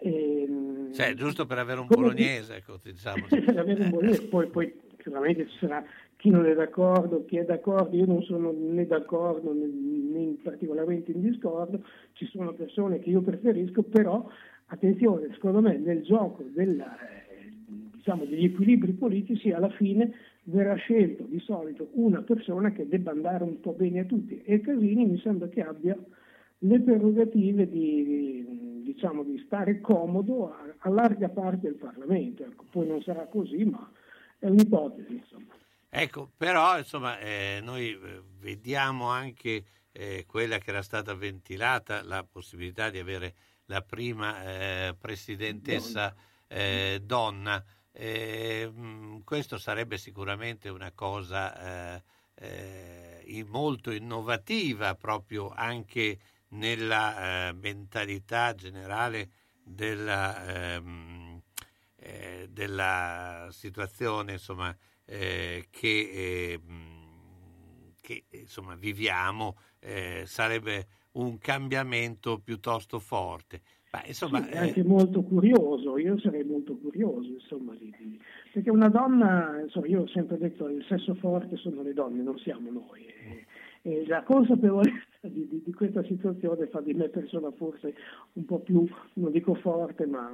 [0.03, 3.25] Ehm, cioè, giusto per avere un bolognese, ecco, diciamo.
[3.29, 5.83] per avere un bolognese, poi, poi sicuramente ci sarà
[6.17, 11.11] chi non è d'accordo, chi è d'accordo, io non sono né d'accordo né, né particolarmente
[11.11, 11.83] in discordo,
[12.13, 14.27] ci sono persone che io preferisco, però
[14.67, 17.51] attenzione, secondo me nel gioco della, eh,
[17.93, 20.11] diciamo, degli equilibri politici alla fine
[20.43, 24.61] verrà scelto di solito una persona che debba andare un po' bene a tutti e
[24.61, 25.95] Casini mi sembra che abbia
[26.63, 32.43] le prerogative di, diciamo, di stare comodo a, a, larga parte del Parlamento.
[32.43, 33.89] Ecco, poi non sarà così, ma
[34.37, 35.13] è un'ipotesi.
[35.13, 35.53] Insomma.
[35.89, 42.23] Ecco, però insomma, eh, noi eh, vediamo anche eh, quella che era stata ventilata, la
[42.29, 43.33] possibilità di avere
[43.65, 46.13] la prima eh, presidentessa
[46.47, 47.53] eh, donna.
[47.53, 47.63] donna.
[47.93, 48.71] Eh,
[49.25, 52.01] questo sarebbe sicuramente una cosa
[53.43, 56.17] molto innovativa proprio anche
[56.51, 59.29] nella eh, mentalità generale
[59.63, 61.41] della, ehm,
[61.97, 64.75] eh, della situazione insomma,
[65.05, 73.61] eh, che, ehm, che insomma, viviamo eh, sarebbe un cambiamento piuttosto forte.
[73.91, 78.19] Ma, insomma, sì, è anche molto curioso, io sarei molto curioso, insomma, di, di,
[78.53, 82.23] perché una donna, insomma, io ho sempre detto che il sesso forte sono le donne,
[82.23, 83.10] non siamo noi.
[83.83, 87.93] E, la consapevolezza di, di, di, questa situazione fa di me persona forse
[88.33, 90.29] un po' più, non dico forte, ma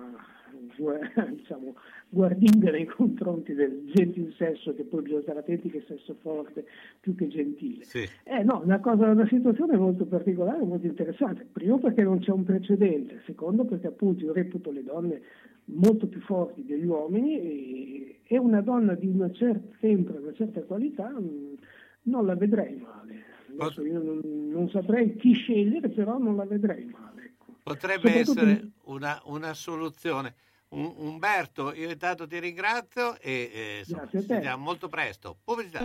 [1.29, 1.75] diciamo,
[2.09, 6.65] guardinga nei confronti del gentil sesso, che poi bisogna stare attenti che sesso forte
[6.99, 7.83] più che gentile.
[7.83, 8.07] Sì.
[8.23, 11.47] Eh, no, una, cosa, una situazione molto particolare, molto interessante.
[11.51, 15.21] Primo perché non c'è un precedente, secondo perché appunto io reputo le donne
[15.65, 20.61] molto più forti degli uomini e, e una donna di una certa, sempre una certa
[20.61, 21.55] qualità mh,
[22.03, 23.26] non la vedrei male.
[23.59, 24.21] Adesso io non,
[24.51, 27.23] non, saprei chi scegliere, però non la vedrei male.
[27.23, 27.53] Ecco.
[27.63, 30.35] Potrebbe essere una, una soluzione.
[30.69, 35.37] Un, Umberto, io intanto ti ringrazio e eh, insomma, ci vediamo molto presto.
[35.43, 35.81] Pubblicità.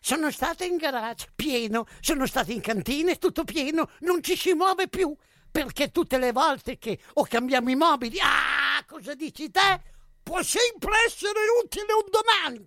[0.00, 4.88] Sono stato in garage, pieno, sono stato in cantina, tutto pieno, non ci si muove
[4.88, 5.14] più,
[5.50, 9.82] perché tutte le volte che o cambiamo i mobili, ah, cosa dici te?
[10.22, 12.66] Può sempre essere utile un domani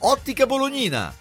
[0.00, 1.12] Ottica Bolognina.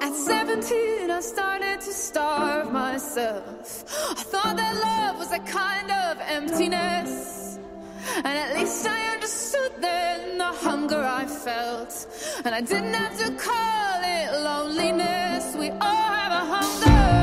[0.00, 3.84] At 17, I started to starve myself.
[4.10, 7.41] I thought that love was a kind of emptiness.
[8.16, 12.06] And at least I understood then the hunger I felt.
[12.44, 15.56] And I didn't have to call it loneliness.
[15.56, 17.21] We all have a hunger.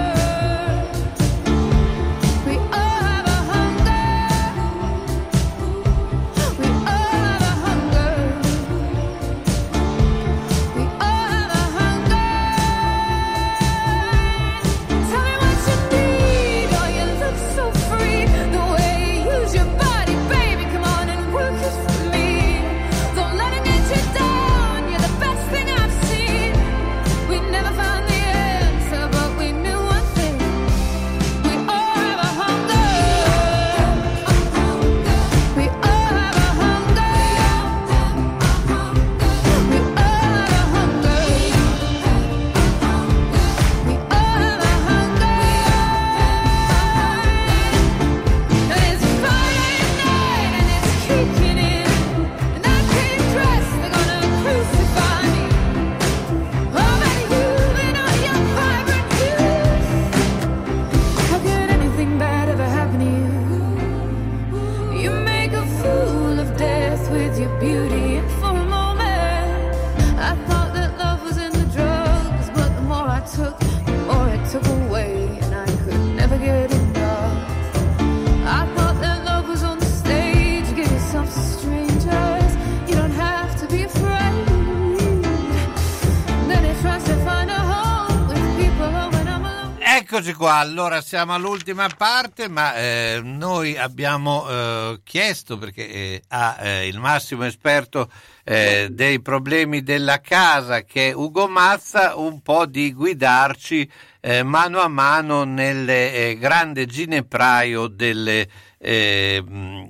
[90.39, 96.87] Qua, allora siamo all'ultima parte, ma eh, noi abbiamo eh, chiesto, perché eh, ha eh,
[96.87, 98.09] il massimo esperto
[98.45, 103.91] eh, dei problemi della casa, che è Ugo Mazza, un po' di guidarci
[104.21, 108.47] eh, mano a mano nel grande ginepraio delle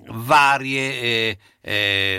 [0.10, 1.38] varie,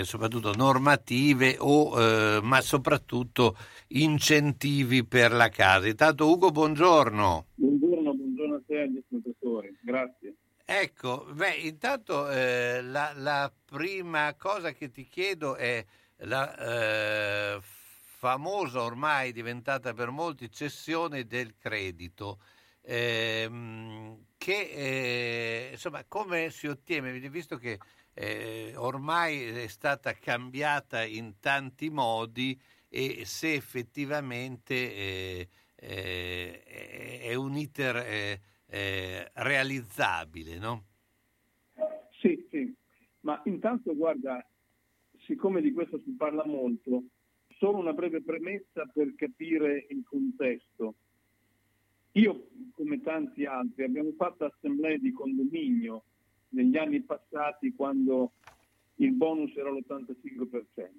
[0.03, 3.57] soprattutto normative, o, ma soprattutto
[3.89, 5.89] incentivi per la casa.
[5.89, 7.47] Intanto Ugo, buongiorno.
[7.55, 7.90] Buongiorno,
[8.83, 10.35] agli ascoltatori, grazie.
[10.65, 15.83] Ecco, beh, intanto eh, la, la prima cosa che ti chiedo è
[16.23, 22.39] la eh, famosa, ormai diventata per molti, cessione del credito.
[22.83, 27.11] Ehm, che eh, insomma, come si ottiene?
[27.29, 27.79] Visto che
[28.13, 36.63] eh, ormai è stata cambiata in tanti modi e se effettivamente eh, eh,
[37.21, 38.39] è- un iter
[38.71, 40.85] eh, realizzabile, no?
[42.21, 42.73] Sì, sì,
[43.21, 44.45] ma intanto guarda,
[45.25, 47.03] siccome di questo si parla molto,
[47.57, 50.95] solo una breve premessa per capire il contesto.
[52.13, 56.03] Io, come tanti altri, abbiamo fatto assemblee di condominio
[56.49, 58.33] negli anni passati quando
[58.95, 60.89] il bonus era l'85%.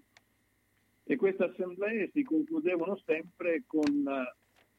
[1.05, 4.35] E queste assemblee si concludevano sempre con eh,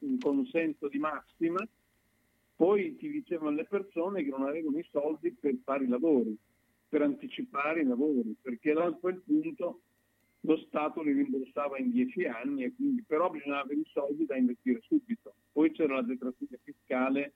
[0.06, 1.68] un consenso di massima,
[2.56, 6.38] poi ti dicevano le persone che non avevano i soldi per fare i lavori.
[6.94, 9.82] per anticipare i lavori, perché a quel punto
[10.42, 14.36] lo Stato li rimborsava in dieci anni e quindi però bisognava avere i soldi da
[14.36, 15.34] investire subito.
[15.52, 17.34] Poi c'era la detrazione fiscale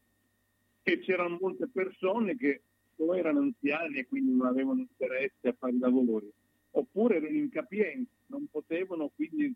[0.83, 2.61] e c'erano molte persone che
[2.97, 6.31] o erano anziani e quindi non avevano interesse a fare i lavori,
[6.71, 9.53] oppure erano incapienti, non potevano quindi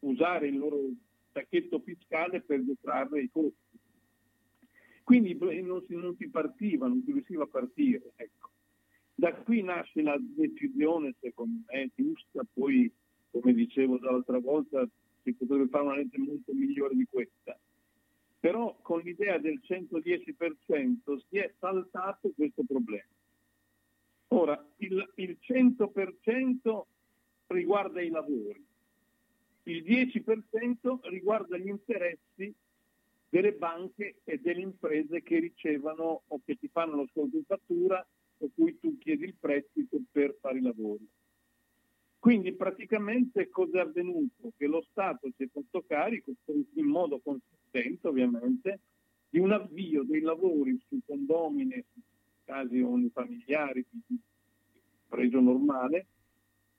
[0.00, 0.90] usare il loro
[1.32, 3.78] sacchetto fiscale per detrarre i costi.
[5.08, 8.12] Quindi non si, non si partiva, non si riusciva a partire.
[8.16, 8.50] Ecco.
[9.14, 12.92] Da qui nasce la decisione, secondo me, giusta, poi
[13.30, 14.86] come dicevo l'altra volta
[15.22, 17.58] si potrebbe fare una legge molto migliore di questa.
[18.38, 23.08] Però con l'idea del 110% si è saltato questo problema.
[24.28, 26.82] Ora, il, il 100%
[27.46, 28.62] riguarda i lavori,
[29.62, 32.54] il 10% riguarda gli interessi
[33.28, 38.06] delle banche e delle imprese che ricevono o che ti fanno lo sconto in fattura
[38.38, 41.06] o cui tu chiedi il prestito per fare i lavori.
[42.18, 44.52] Quindi praticamente cosa è avvenuto?
[44.56, 46.32] Che lo Stato si è fatto carico,
[46.74, 48.80] in modo consistente ovviamente,
[49.30, 51.84] di un avvio dei lavori su condomini,
[52.44, 54.18] casi unifamiliari di
[55.06, 56.06] pregio normale,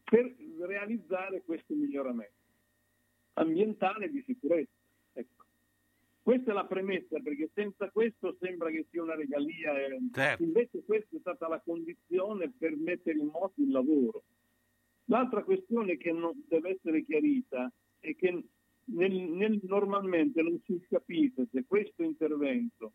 [0.03, 2.38] per realizzare questo miglioramento
[3.34, 4.78] ambientale di sicurezza.
[6.22, 10.44] Questa è la premessa, perché senza questo sembra che sia una regalia, e certo.
[10.44, 14.24] invece questa è stata la condizione per mettere in moto il lavoro.
[15.06, 18.44] L'altra questione che non deve essere chiarita è che
[18.86, 22.94] nel, nel, normalmente non si capisce se questo intervento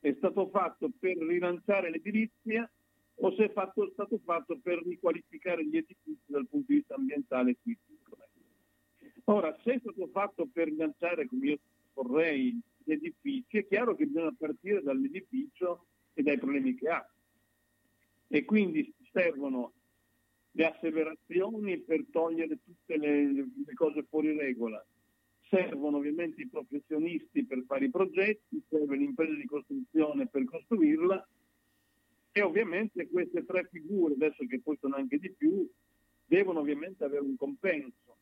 [0.00, 2.68] è stato fatto per rilanciare l'edilizia
[3.16, 7.52] o se è fatto, stato fatto per riqualificare gli edifici dal punto di vista ambientale
[7.52, 8.18] e fisico.
[9.26, 11.58] Ora, se è stato fatto per rilanciare, come io
[11.94, 17.08] vorrei, gli edifici, è chiaro che bisogna partire dall'edificio e dai problemi che ha.
[18.28, 19.72] E quindi servono
[20.52, 24.84] le asseverazioni per togliere tutte le, le cose fuori regola,
[25.48, 31.28] servono ovviamente i professionisti per fare i progetti, serve l'impresa di costruzione per costruirla
[32.32, 35.68] e ovviamente queste tre figure, adesso che poi sono anche di più,
[36.24, 38.18] devono ovviamente avere un compenso.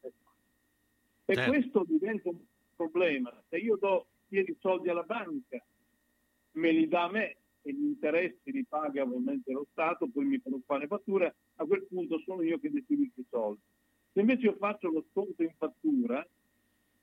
[1.24, 1.50] E Certo.
[1.50, 2.38] questo diventa un
[2.74, 3.32] problema.
[3.48, 5.62] Se io do chiedo i soldi alla banca,
[6.52, 10.38] me li dà a me e gli interessi li paga ovviamente lo Stato, poi mi
[10.38, 13.60] fanno fare fattura, a quel punto sono io che definisco i soldi.
[14.12, 16.26] Se invece io faccio lo sconto in fattura,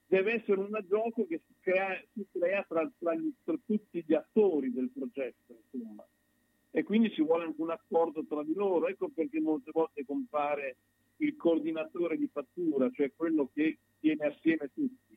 [0.06, 4.14] deve essere un gioco che si crea, si crea tra, tra gli- tra tutti gli
[4.14, 6.06] attori del progetto, insomma.
[6.72, 8.88] E quindi ci vuole anche un accordo tra di loro.
[8.88, 10.78] Ecco perché molte volte compare
[11.18, 15.09] il coordinatore di fattura, cioè quello che tiene assieme tutti.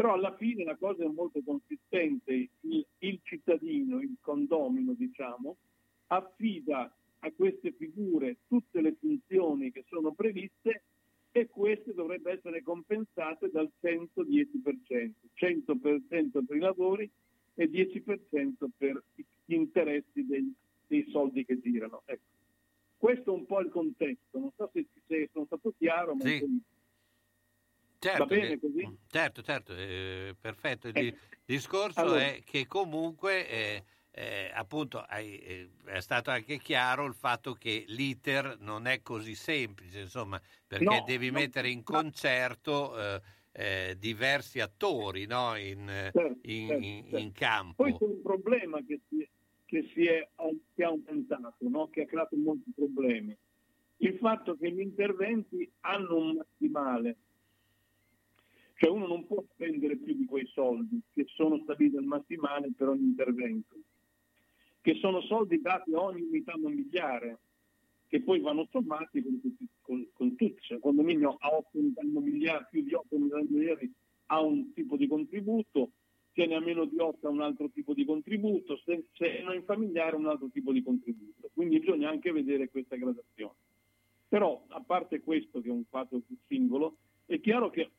[0.00, 5.58] Però alla fine la cosa è molto consistente, il, il cittadino, il condomino diciamo,
[6.06, 10.84] affida a queste figure tutte le funzioni che sono previste
[11.30, 17.10] e queste dovrebbero essere compensate dal 110%, 100% per i lavori
[17.52, 20.50] e 10% per gli interessi dei,
[20.86, 22.04] dei soldi che girano.
[22.06, 22.24] Ecco.
[22.96, 26.62] Questo è un po' il contesto, non so se, se sono stato chiaro, ma Sì.
[28.00, 28.58] Certo, va bene?
[29.08, 30.88] Certo, certo, eh, perfetto.
[30.88, 31.14] Il di-
[31.44, 32.20] discorso allora.
[32.22, 37.84] è che comunque, eh, eh, appunto, hai- eh, è stato anche chiaro il fatto che
[37.88, 43.20] l'iter non è così semplice, insomma, perché No, devi no, mettere in concerto eh,
[43.52, 47.18] eh, diversi attori no, in, eh, Certo, in- certo, in- certo.
[47.18, 47.82] in campo.
[47.82, 49.28] Poi c'è un problema che si,
[49.64, 50.28] che si è,
[50.74, 51.88] che aumentato, no?
[51.90, 53.36] che ha creato molti problemi.
[53.98, 57.16] Il fatto che gli interventi hanno un massimale,
[58.80, 62.88] cioè uno non può spendere più di quei soldi che sono stabiliti al massimale per
[62.88, 63.76] ogni intervento,
[64.80, 67.40] che sono soldi dati a ogni unità immobiliare,
[68.08, 70.62] che poi vanno sommati con, tutti- con, con tutti.
[70.62, 73.92] Cioè, il condominio ha 8 unità immobiliari, più di 8 unità immobiliari
[74.28, 75.90] ha un tipo di contributo,
[76.32, 79.52] se ne ha meno di 8 ha un altro tipo di contributo, se, se ha
[79.52, 81.50] in familiare un altro tipo di contributo.
[81.52, 83.56] Quindi bisogna anche vedere questa gradazione.
[84.26, 86.96] Però, a parte questo che è un fatto singolo,
[87.26, 87.90] è chiaro che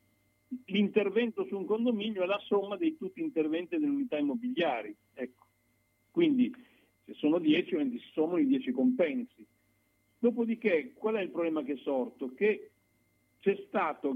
[0.66, 4.94] l'intervento su un condominio è la somma di tutti gli interventi delle unità immobiliari.
[5.14, 5.46] Ecco.
[6.10, 6.54] Quindi
[7.04, 9.46] se sono 10, quindi si sommano i 10 compensi.
[10.18, 12.32] Dopodiché, qual è il problema che è sorto?
[12.32, 12.70] Che
[13.40, 14.14] c'è stato,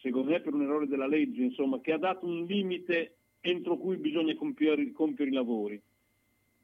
[0.00, 3.96] secondo me per un errore della legge, insomma, che ha dato un limite entro cui
[3.96, 5.82] bisogna compiere, compiere i lavori.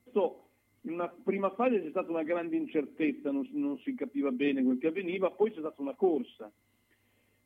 [0.03, 0.49] Questo,
[0.83, 4.79] in una prima fase c'è stata una grande incertezza, non, non si capiva bene quel
[4.79, 6.51] che avveniva, poi c'è stata una corsa.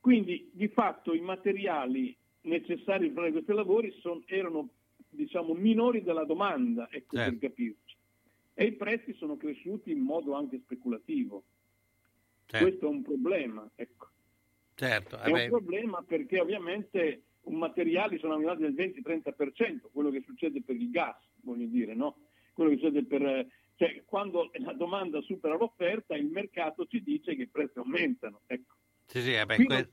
[0.05, 4.69] Quindi di fatto i materiali necessari per fare questi lavori son- erano
[5.09, 7.39] diciamo, minori della domanda, ecco Certo.
[7.39, 7.97] per capirci.
[8.53, 11.43] e i prezzi sono cresciuti in modo anche speculativo.
[12.45, 12.67] Certo.
[12.67, 14.09] Questo è un problema, ecco.
[14.75, 20.61] Certo, È un problema perché ovviamente un materiali sono aumentati del 20-30%, quello che succede
[20.61, 22.19] per il gas, voglio dire, no?
[22.53, 23.47] Quello che succede per...
[23.77, 28.43] Cioè, quando la domanda supera l'offerta, il mercato ci dice che i prezzi aumentano.
[28.47, 28.75] Ecco.
[29.07, 29.89] Sì, sì, eh beh, Qui que-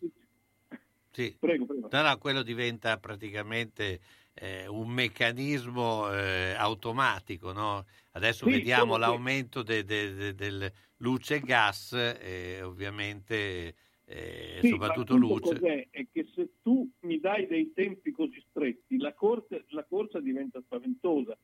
[1.11, 1.35] sì.
[1.39, 1.89] Prego, prego.
[1.91, 3.99] No, no, quello diventa praticamente
[4.33, 7.51] eh, un meccanismo eh, automatico.
[7.51, 7.85] No?
[8.11, 13.75] Adesso Sì, vediamo che- l'aumento de- de- de- del luce e gas, e ovviamente
[14.05, 15.39] eh, Sì, soprattutto luce.
[15.55, 15.87] cos'è?
[15.89, 20.61] È che se tu mi dai dei tempi così stretti, la corsa, la corsa diventa
[20.61, 21.37] spaventosa.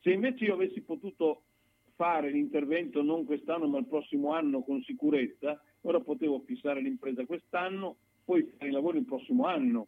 [0.00, 1.44] Se invece io avessi potuto
[2.02, 7.96] fare l'intervento non quest'anno ma il prossimo anno con sicurezza, ora potevo fissare l'impresa quest'anno,
[8.24, 9.86] poi fare i lavori il prossimo anno.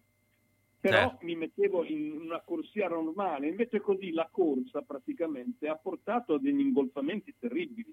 [0.78, 1.24] Però Certo.
[1.24, 6.60] mi mettevo in una corsia normale, invece così la corsa praticamente ha portato a degli
[6.60, 7.92] ingolfamenti terribili,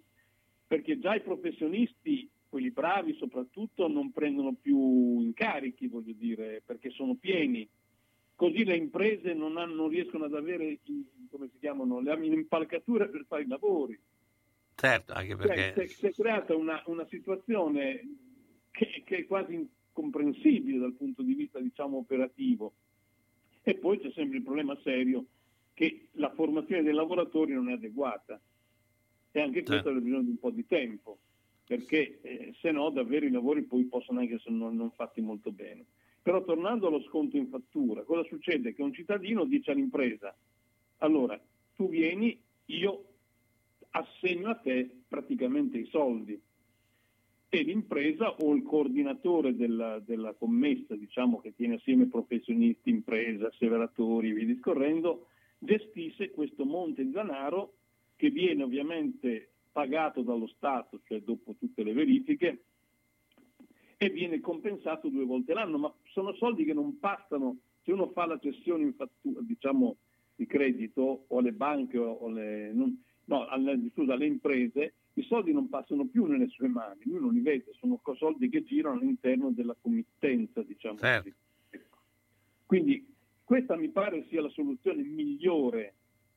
[0.68, 7.16] perché già i professionisti, quelli bravi soprattutto, non prendono più incarichi, voglio dire, perché sono
[7.16, 7.68] pieni.
[8.42, 13.08] Così le imprese non, hanno- non riescono ad avere, i- come si chiamano, le impalcature
[13.08, 14.00] per fare i lavori.
[14.74, 15.74] Certo, anche Cioè, perché...
[15.76, 18.02] si, è, si è creata una, una situazione
[18.72, 22.74] che, che è quasi incomprensibile dal punto di vista diciamo, operativo.
[23.62, 25.24] E poi c'è sempre il problema serio
[25.76, 28.42] che la formazione dei lavoratori non è adeguata.
[29.34, 31.20] E anche questo ha bisogno di un po' di tempo,
[31.68, 35.52] perché eh, se no davvero i lavori poi possono anche essere non, non fatti molto
[35.52, 35.86] bene.
[36.22, 38.74] Però tornando allo sconto in fattura, cosa succede?
[38.74, 40.36] Che un cittadino dice all'impresa,
[40.98, 41.40] allora
[41.76, 43.06] tu vieni, io
[43.92, 46.40] assegno a te praticamente i soldi
[47.54, 54.30] e l'impresa o il coordinatore della, della commessa, diciamo che tiene assieme professionisti, impresa, asseveratori
[54.30, 55.28] e via discorrendo,
[55.58, 57.74] gestisce questo monte di denaro
[58.16, 62.64] che viene ovviamente pagato dallo Stato, cioè dopo tutte le verifiche,
[64.04, 68.26] e viene compensato due volte l'anno, ma sono soldi che non passano, se uno fa
[68.26, 69.96] la cessione in fattura, diciamo,
[70.36, 75.54] di credito o alle banche o alle, non- no, alle, scusa, alle imprese, i soldi
[75.54, 79.52] non passano più nelle sue mani, lui non li vede, sono soldi che girano all'interno
[79.52, 81.34] della committenza, diciamo così.
[81.70, 81.98] Ecco.
[82.66, 83.06] Quindi
[83.44, 85.94] questa mi pare sia la soluzione migliore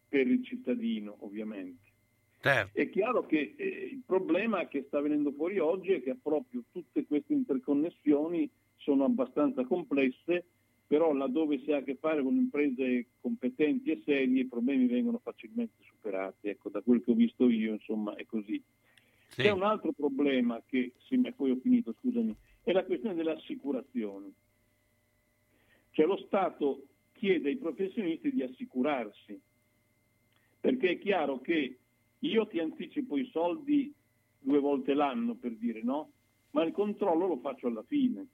[0.07, 1.84] per il cittadino, ovviamente.
[2.45, 2.79] Certo.
[2.79, 7.07] È chiaro che eh, il problema che sta venendo fuori oggi è che proprio tutte
[7.07, 10.45] queste interconnessioni sono abbastanza complesse,
[10.87, 15.21] però laddove si ha a che fare con imprese competenti e serie i problemi vengono
[15.23, 16.49] facilmente superati.
[16.49, 18.63] Ecco, da quel che ho visto io, insomma, è così.
[19.31, 23.33] C'è un altro problema che, sì, ma poi ho finito, scusami, è la questione delle
[23.33, 24.31] assicurazioni.
[25.93, 29.41] Cioè lo Stato chiede ai professionisti di assicurarsi,
[30.61, 31.79] perché è chiaro che
[32.29, 33.93] io ti anticipo i soldi
[34.39, 36.13] due volte l'anno, per dire no,
[36.51, 38.27] ma il controllo lo faccio alla fine,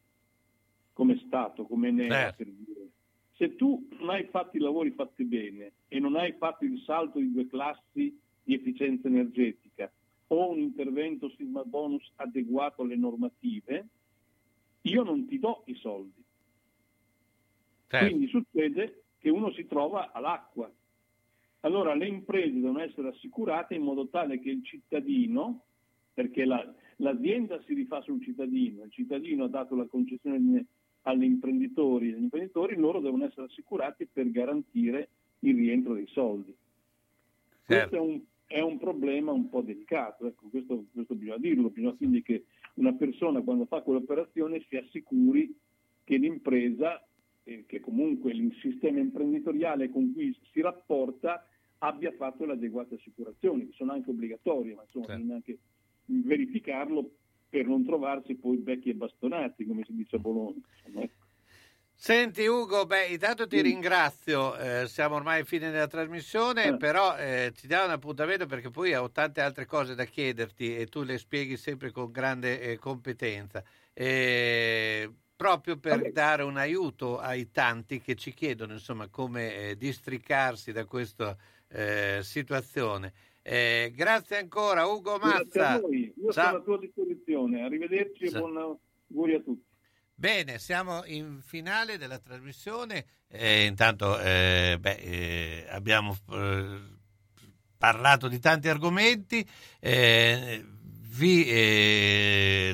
[0.92, 2.88] come Stato, come Enea, per dire.
[3.32, 7.18] Se tu non hai fatto i lavori fatti bene e non hai fatto il salto
[7.18, 9.90] di due classi di efficienza energetica
[10.28, 13.88] o un intervento sisma bonus adeguato alle normative,
[14.82, 16.22] io non ti do i soldi.
[17.88, 18.06] Certo.
[18.06, 20.70] Quindi succede che uno si trova all'acqua.
[21.60, 25.64] Allora le imprese devono essere assicurate in modo tale che il cittadino,
[26.14, 30.66] perché la- l'azienda si rifà sul cittadino, il cittadino ha dato la concessione
[31.02, 35.08] agli imprenditori, gli imprenditori loro devono essere assicurati per garantire
[35.40, 36.54] il rientro dei soldi.
[37.64, 41.94] Questo è un, è un problema un po' delicato, ecco, questo, questo bisogna dirlo, bisogna
[41.94, 45.54] quindi che una persona quando fa quell'operazione si assicuri
[46.04, 47.06] che l'impresa,
[47.44, 51.46] eh, che comunque il sistema imprenditoriale con cui si rapporta,
[51.82, 55.58] abbia fatto le adeguate assicurazioni, che sono anche obbligatorie, ma insomma bisogna anche
[56.04, 57.10] verificarlo
[57.48, 60.60] per non trovarsi poi becchi e bastonati, come si dice a Bologna.
[60.74, 61.28] insomma, ecco.
[61.94, 67.52] Senti Ugo, beh, intanto ti ringrazio, eh, siamo ormai alla fine della trasmissione, però eh,
[67.54, 71.18] ti diamo un appuntamento perché poi ho tante altre cose da chiederti e tu le
[71.18, 73.62] spieghi sempre con grande eh, competenza,
[73.92, 80.70] Eh, proprio per dare un aiuto ai tanti che ci chiedono insomma come eh, districarsi
[80.72, 81.36] da questa
[81.70, 83.12] eh, situazione.
[83.42, 85.80] Eh, grazie ancora Ugo Grazie a Mazza.
[85.80, 86.44] voi, io Ciao.
[86.46, 89.68] sono a tua disposizione, arrivederci e buon auguri a tutti.
[90.14, 93.06] Bene, siamo in finale della trasmissione.
[93.28, 96.78] Eh, intanto eh, beh, eh, abbiamo eh,
[97.78, 99.48] parlato di tanti argomenti.
[101.12, 101.44] Vi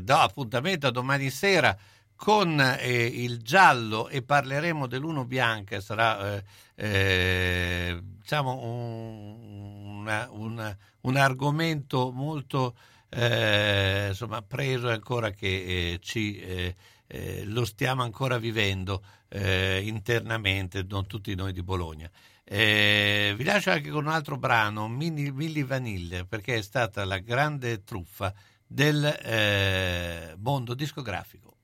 [0.03, 1.77] do appuntamento a domani sera
[2.17, 6.43] con il giallo e parleremo dell'uno bianca, sarà
[6.75, 12.75] eh, diciamo un, una, una, un, argomento molto
[13.09, 16.75] eh, insomma, preso ancora che eh, ci, eh,
[17.45, 22.11] lo stiamo ancora vivendo internamente, non tutti noi di Bologna.
[22.45, 27.85] vi lascio anche con un altro brano, Mini, Milli Vanille, perché è stata la grande
[27.85, 28.33] truffa
[28.67, 31.56] del mondo discografico.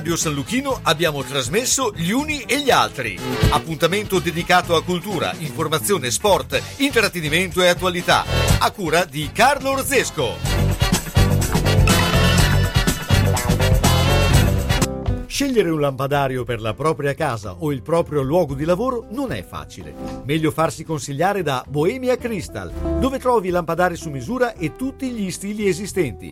[0.00, 3.18] Radio San Luchino abbiamo trasmesso Gli Uni e gli Altri.
[3.50, 8.24] Appuntamento dedicato a cultura, informazione, sport, intrattenimento e attualità.
[8.60, 10.36] A cura di Carlo Orzesco.
[15.26, 19.42] Scegliere un lampadario per la propria casa o il proprio luogo di lavoro non è
[19.42, 19.94] facile.
[20.24, 25.66] Meglio farsi consigliare da Bohemia Crystal, dove trovi lampadari su misura e tutti gli stili
[25.66, 26.28] esistenti